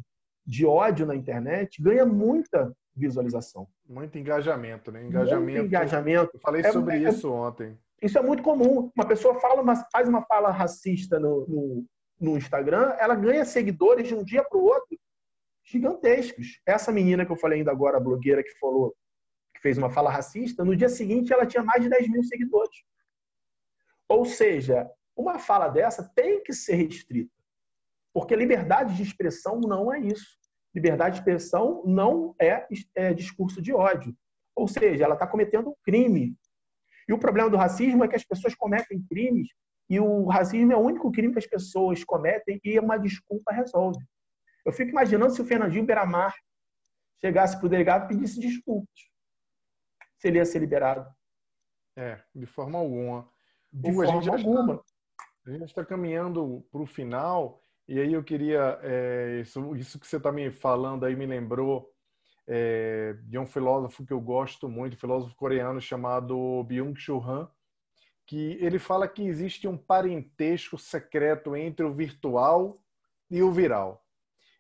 [0.47, 3.67] de ódio na internet ganha muita visualização.
[3.89, 5.05] Muito engajamento, né?
[5.05, 5.45] Engajamento.
[5.45, 6.31] Muito engajamento.
[6.35, 7.77] Eu falei é, sobre é, isso ontem.
[8.01, 8.91] Isso é muito comum.
[8.95, 11.85] Uma pessoa fala, uma, faz uma fala racista no, no,
[12.21, 14.99] no Instagram, ela ganha seguidores de um dia para o outro
[15.65, 16.61] gigantescos.
[16.67, 18.95] Essa menina que eu falei ainda agora, a blogueira que falou,
[19.55, 22.83] que fez uma fala racista, no dia seguinte ela tinha mais de 10 mil seguidores.
[24.09, 27.33] Ou seja, uma fala dessa tem que ser restrita.
[28.13, 30.39] Porque liberdade de expressão não é isso.
[30.75, 34.15] Liberdade de expressão não é, é discurso de ódio.
[34.55, 36.37] Ou seja, ela está cometendo um crime.
[37.09, 39.49] E o problema do racismo é que as pessoas cometem crimes
[39.89, 44.03] e o racismo é o único crime que as pessoas cometem e uma desculpa resolve.
[44.65, 46.35] Eu fico imaginando se o Fernandinho Beramar
[47.21, 48.95] chegasse para o delegado e pedisse desculpas.
[50.19, 51.09] Se ele ia ser liberado.
[51.97, 53.29] É, de forma alguma.
[53.73, 54.75] De Hugo, forma a gente alguma.
[54.75, 54.85] Está,
[55.47, 58.79] a gente está caminhando para o final, e aí eu queria.
[58.83, 61.93] É, isso, isso, que você está me falando aí me lembrou
[62.47, 67.51] é, de um filósofo que eu gosto muito, um filósofo coreano chamado Byung-Chul Han,
[68.27, 72.83] que ele fala que existe um parentesco secreto entre o virtual
[73.31, 74.02] e o viral.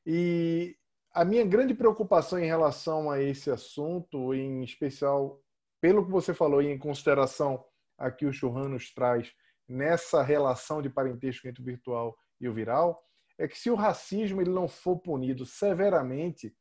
[0.06, 0.76] E
[1.12, 5.40] a minha grande preocupação em relação a esse assunto, em especial
[5.80, 7.64] pelo que você falou e em consideração
[7.98, 9.32] a que o Churran nos traz
[9.68, 13.02] nessa relação de parentesco entre o virtual e o viral,
[13.38, 16.54] é que se o racismo ele não for punido severamente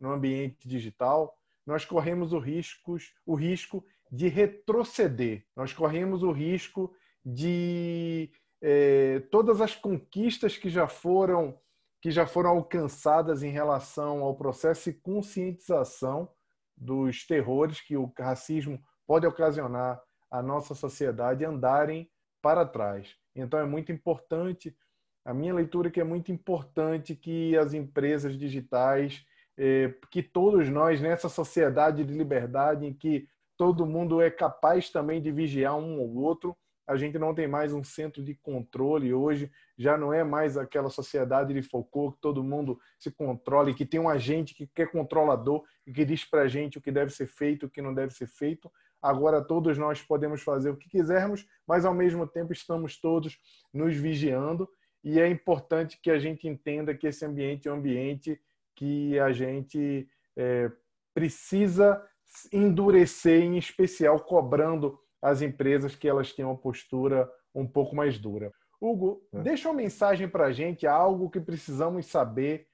[0.00, 1.36] no ambiente digital,
[1.66, 2.96] nós corremos o risco,
[3.26, 5.44] o risco de retroceder.
[5.54, 6.94] Nós corremos o risco
[7.24, 8.30] de
[8.62, 11.58] eh, todas as conquistas que já foram
[12.00, 16.28] que já foram alcançadas em relação ao processo de conscientização
[16.76, 22.08] dos terrores que o racismo pode ocasionar à nossa sociedade andarem
[22.40, 23.14] para trás.
[23.34, 24.76] Então é muito importante,
[25.24, 29.24] a minha leitura é que é muito importante que as empresas digitais,
[29.56, 35.20] eh, que todos nós nessa sociedade de liberdade em que todo mundo é capaz também
[35.20, 36.56] de vigiar um ou outro,
[36.88, 40.88] a gente não tem mais um centro de controle hoje, já não é mais aquela
[40.88, 44.86] sociedade de Foucault que todo mundo se controla e que tem um agente que é
[44.86, 47.92] controlador e que diz para a gente o que deve ser feito, o que não
[47.92, 48.72] deve ser feito.
[49.02, 53.38] agora todos nós podemos fazer o que quisermos, mas ao mesmo tempo estamos todos
[53.72, 54.66] nos vigiando
[55.04, 58.40] e é importante que a gente entenda que esse ambiente é um ambiente
[58.74, 60.72] que a gente é,
[61.12, 62.02] precisa
[62.50, 68.52] endurecer, em especial cobrando as empresas que elas tenham uma postura um pouco mais dura.
[68.80, 69.40] Hugo, é.
[69.40, 72.66] deixa uma mensagem para a gente, algo que precisamos saber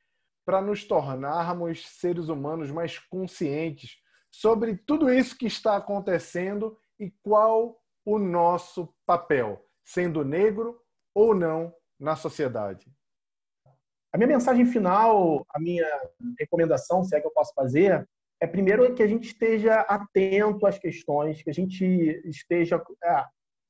[0.45, 3.97] para nos tornarmos seres humanos mais conscientes
[4.31, 10.79] sobre tudo isso que está acontecendo e qual o nosso papel, sendo negro
[11.15, 12.93] ou não, na sociedade.
[14.13, 15.87] A minha mensagem final, a minha
[16.39, 18.07] recomendação, se é que eu posso fazer,
[18.45, 21.83] é primeiro que a gente esteja atento às questões, que a gente
[22.27, 23.25] esteja é,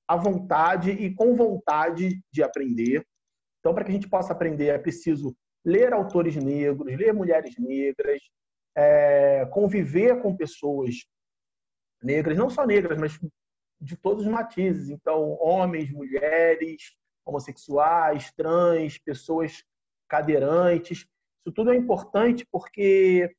[0.09, 3.07] à vontade e com vontade de aprender.
[3.61, 5.33] Então, para que a gente possa aprender, é preciso
[5.65, 8.21] ler autores negros, ler mulheres negras,
[8.77, 10.97] é, conviver com pessoas
[12.03, 13.17] negras, não só negras, mas
[13.81, 14.91] de todos os matizes.
[14.91, 19.63] Então, homens, mulheres, homossexuais, trans, pessoas
[20.09, 21.07] cadeirantes.
[21.47, 23.33] Isso tudo é importante porque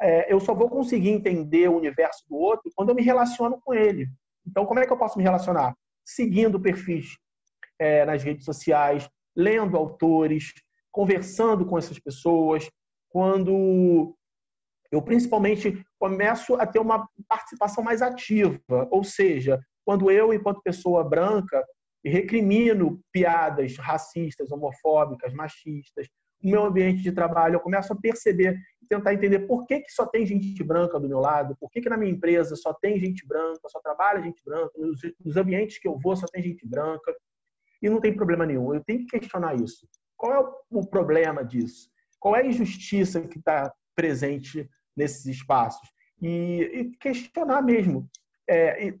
[0.00, 3.74] é, eu só vou conseguir entender o universo do outro quando eu me relaciono com
[3.74, 4.08] ele.
[4.46, 5.74] Então, como é que eu posso me relacionar?
[6.04, 7.16] Seguindo perfis
[7.78, 10.52] é, nas redes sociais, lendo autores,
[10.90, 12.68] conversando com essas pessoas.
[13.10, 14.16] Quando
[14.90, 21.04] eu, principalmente, começo a ter uma participação mais ativa, ou seja, quando eu, enquanto pessoa
[21.04, 21.64] branca,
[22.04, 26.08] recrimino piadas racistas, homofóbicas, machistas,
[26.42, 28.58] no meu ambiente de trabalho, eu começo a perceber
[28.90, 31.88] tentar entender por que, que só tem gente branca do meu lado, por que, que
[31.88, 35.86] na minha empresa só tem gente branca, só trabalha gente branca, nos, nos ambientes que
[35.86, 37.14] eu vou só tem gente branca,
[37.80, 38.74] e não tem problema nenhum.
[38.74, 39.88] Eu tenho que questionar isso.
[40.16, 41.88] Qual é o problema disso?
[42.18, 45.88] Qual é a injustiça que está presente nesses espaços?
[46.20, 48.10] E, e questionar mesmo.
[48.48, 48.92] É,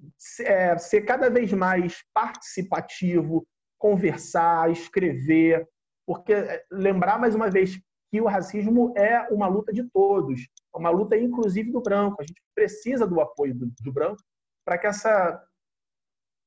[0.42, 3.44] é, ser cada vez mais participativo,
[3.76, 5.68] conversar, escrever,
[6.06, 7.76] porque é, lembrar mais uma vez
[8.10, 12.16] que o racismo é uma luta de todos, é uma luta inclusive do branco.
[12.20, 14.22] A gente precisa do apoio do, do branco
[14.64, 15.42] para que essa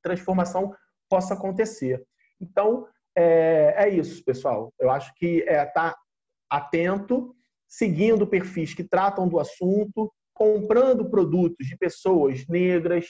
[0.03, 0.75] transformação
[1.09, 2.03] possa acontecer.
[2.39, 4.73] Então, é, é, isso, pessoal.
[4.79, 5.97] Eu acho que é estar tá
[6.49, 7.33] atento,
[7.67, 13.07] seguindo perfis que tratam do assunto, comprando produtos de pessoas negras,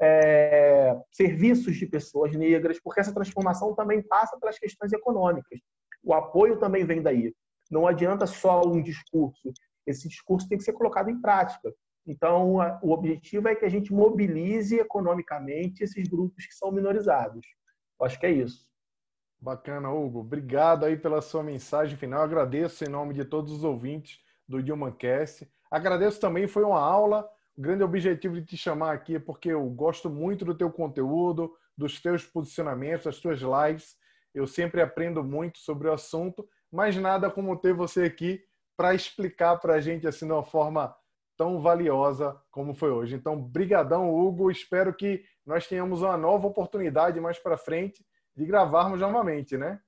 [0.00, 5.58] é, serviços de pessoas negras, porque essa transformação também passa pelas questões econômicas.
[6.04, 7.34] O apoio também vem daí.
[7.70, 9.52] Não adianta só um discurso.
[9.86, 11.72] Esse discurso tem que ser colocado em prática.
[12.06, 17.44] Então, o objetivo é que a gente mobilize economicamente esses grupos que são minorizados.
[17.98, 18.66] Eu acho que é isso.
[19.40, 20.20] Bacana, Hugo.
[20.20, 22.22] Obrigado aí pela sua mensagem final.
[22.22, 25.48] agradeço em nome de todos os ouvintes do Dilmancast.
[25.70, 27.28] Agradeço também, foi uma aula.
[27.56, 31.52] O grande objetivo de te chamar aqui é porque eu gosto muito do teu conteúdo,
[31.76, 33.96] dos teus posicionamentos, das tuas lives.
[34.34, 38.42] Eu sempre aprendo muito sobre o assunto, mas nada como ter você aqui
[38.76, 40.94] para explicar para a gente assim de uma forma
[41.36, 43.14] tão valiosa como foi hoje.
[43.14, 44.50] Então, brigadão, Hugo.
[44.50, 48.04] Espero que nós tenhamos uma nova oportunidade mais para frente
[48.34, 49.80] de gravarmos novamente, né?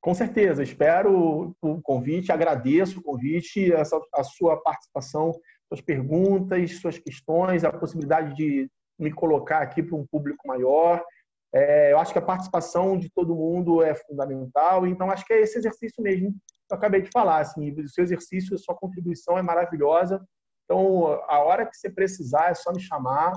[0.00, 0.62] Com certeza.
[0.62, 5.32] Espero o convite, agradeço o convite, a sua participação,
[5.68, 11.04] suas perguntas, suas questões, a possibilidade de me colocar aqui para um público maior.
[11.52, 15.40] É, eu acho que a participação de todo mundo é fundamental, então acho que é
[15.40, 17.40] esse exercício mesmo que eu acabei de falar.
[17.40, 20.24] Assim, o seu exercício, a sua contribuição é maravilhosa.
[20.64, 23.32] Então, a hora que você precisar, é só me chamar.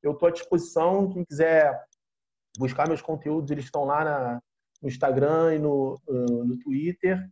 [0.00, 1.10] Eu estou à disposição.
[1.10, 1.84] Quem quiser
[2.56, 4.40] buscar meus conteúdos, eles estão lá na,
[4.80, 7.28] no Instagram e no, no Twitter.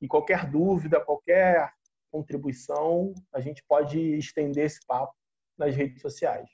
[0.00, 1.70] E qualquer dúvida, qualquer
[2.10, 5.14] contribuição, a gente pode estender esse papo
[5.56, 6.48] nas redes sociais.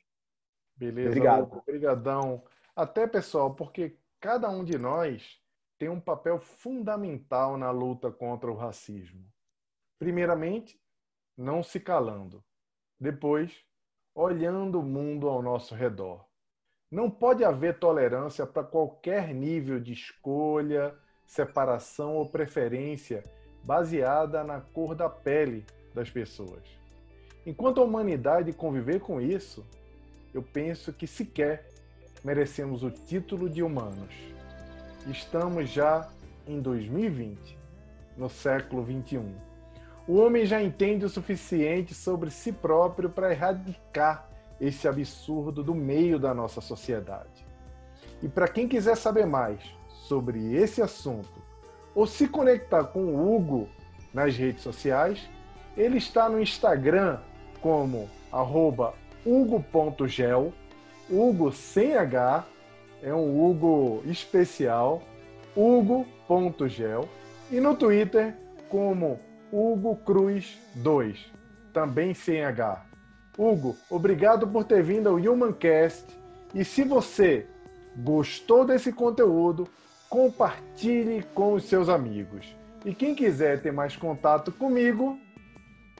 [0.76, 1.08] Beleza.
[1.08, 1.58] Obrigado.
[1.58, 2.44] Obrigadão.
[2.74, 5.38] Até, pessoal, porque cada um de nós
[5.78, 9.24] tem um papel fundamental na luta contra o racismo.
[9.98, 10.80] Primeiramente,
[11.36, 12.42] não se calando.
[12.98, 13.64] Depois,
[14.14, 16.24] olhando o mundo ao nosso redor.
[16.90, 20.94] Não pode haver tolerância para qualquer nível de escolha,
[21.26, 23.22] separação ou preferência
[23.64, 25.64] baseada na cor da pele
[25.94, 26.62] das pessoas.
[27.46, 29.66] Enquanto a humanidade conviver com isso,
[30.32, 31.71] eu penso que sequer
[32.24, 34.14] merecemos o título de humanos.
[35.06, 36.08] Estamos já
[36.46, 37.58] em 2020,
[38.16, 39.34] no século 21.
[40.06, 44.28] O homem já entende o suficiente sobre si próprio para erradicar
[44.60, 47.46] esse absurdo do meio da nossa sociedade.
[48.22, 51.42] E para quem quiser saber mais sobre esse assunto
[51.94, 53.68] ou se conectar com o Hugo
[54.14, 55.28] nas redes sociais,
[55.76, 57.18] ele está no Instagram
[57.60, 58.08] como
[59.24, 60.52] hugo.gel,
[61.10, 62.46] Hugo sem H,
[63.02, 65.02] é um Hugo especial,
[65.56, 67.08] hugo.gel,
[67.50, 68.34] e no Twitter
[68.68, 69.20] como
[69.52, 71.30] Hugo Cruz 2,
[71.72, 72.86] também sem H.
[73.36, 76.06] Hugo, obrigado por ter vindo ao Humancast.
[76.54, 77.46] E se você
[77.96, 79.68] gostou desse conteúdo,
[80.08, 82.54] compartilhe com os seus amigos.
[82.84, 85.18] E quem quiser ter mais contato comigo,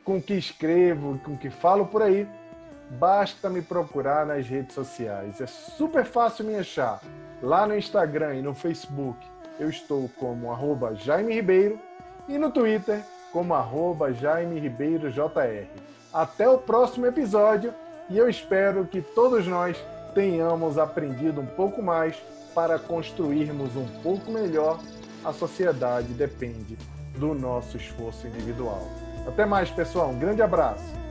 [0.05, 2.29] com o que escrevo, com o que falo por aí,
[2.99, 5.41] basta me procurar nas redes sociais.
[5.41, 7.01] É super fácil me achar.
[7.43, 9.19] Lá no Instagram e no Facebook
[9.59, 11.79] eu estou como arroba Jaime Ribeiro
[12.29, 15.67] e no Twitter como arroba Jaime Ribeiro JR.
[16.13, 17.75] Até o próximo episódio
[18.09, 19.77] e eu espero que todos nós
[20.15, 22.17] tenhamos aprendido um pouco mais
[22.55, 24.79] para construirmos um pouco melhor
[25.25, 26.77] a sociedade depende
[27.17, 28.87] do nosso esforço individual.
[29.27, 30.11] Até mais, pessoal.
[30.11, 31.02] Um grande abraço.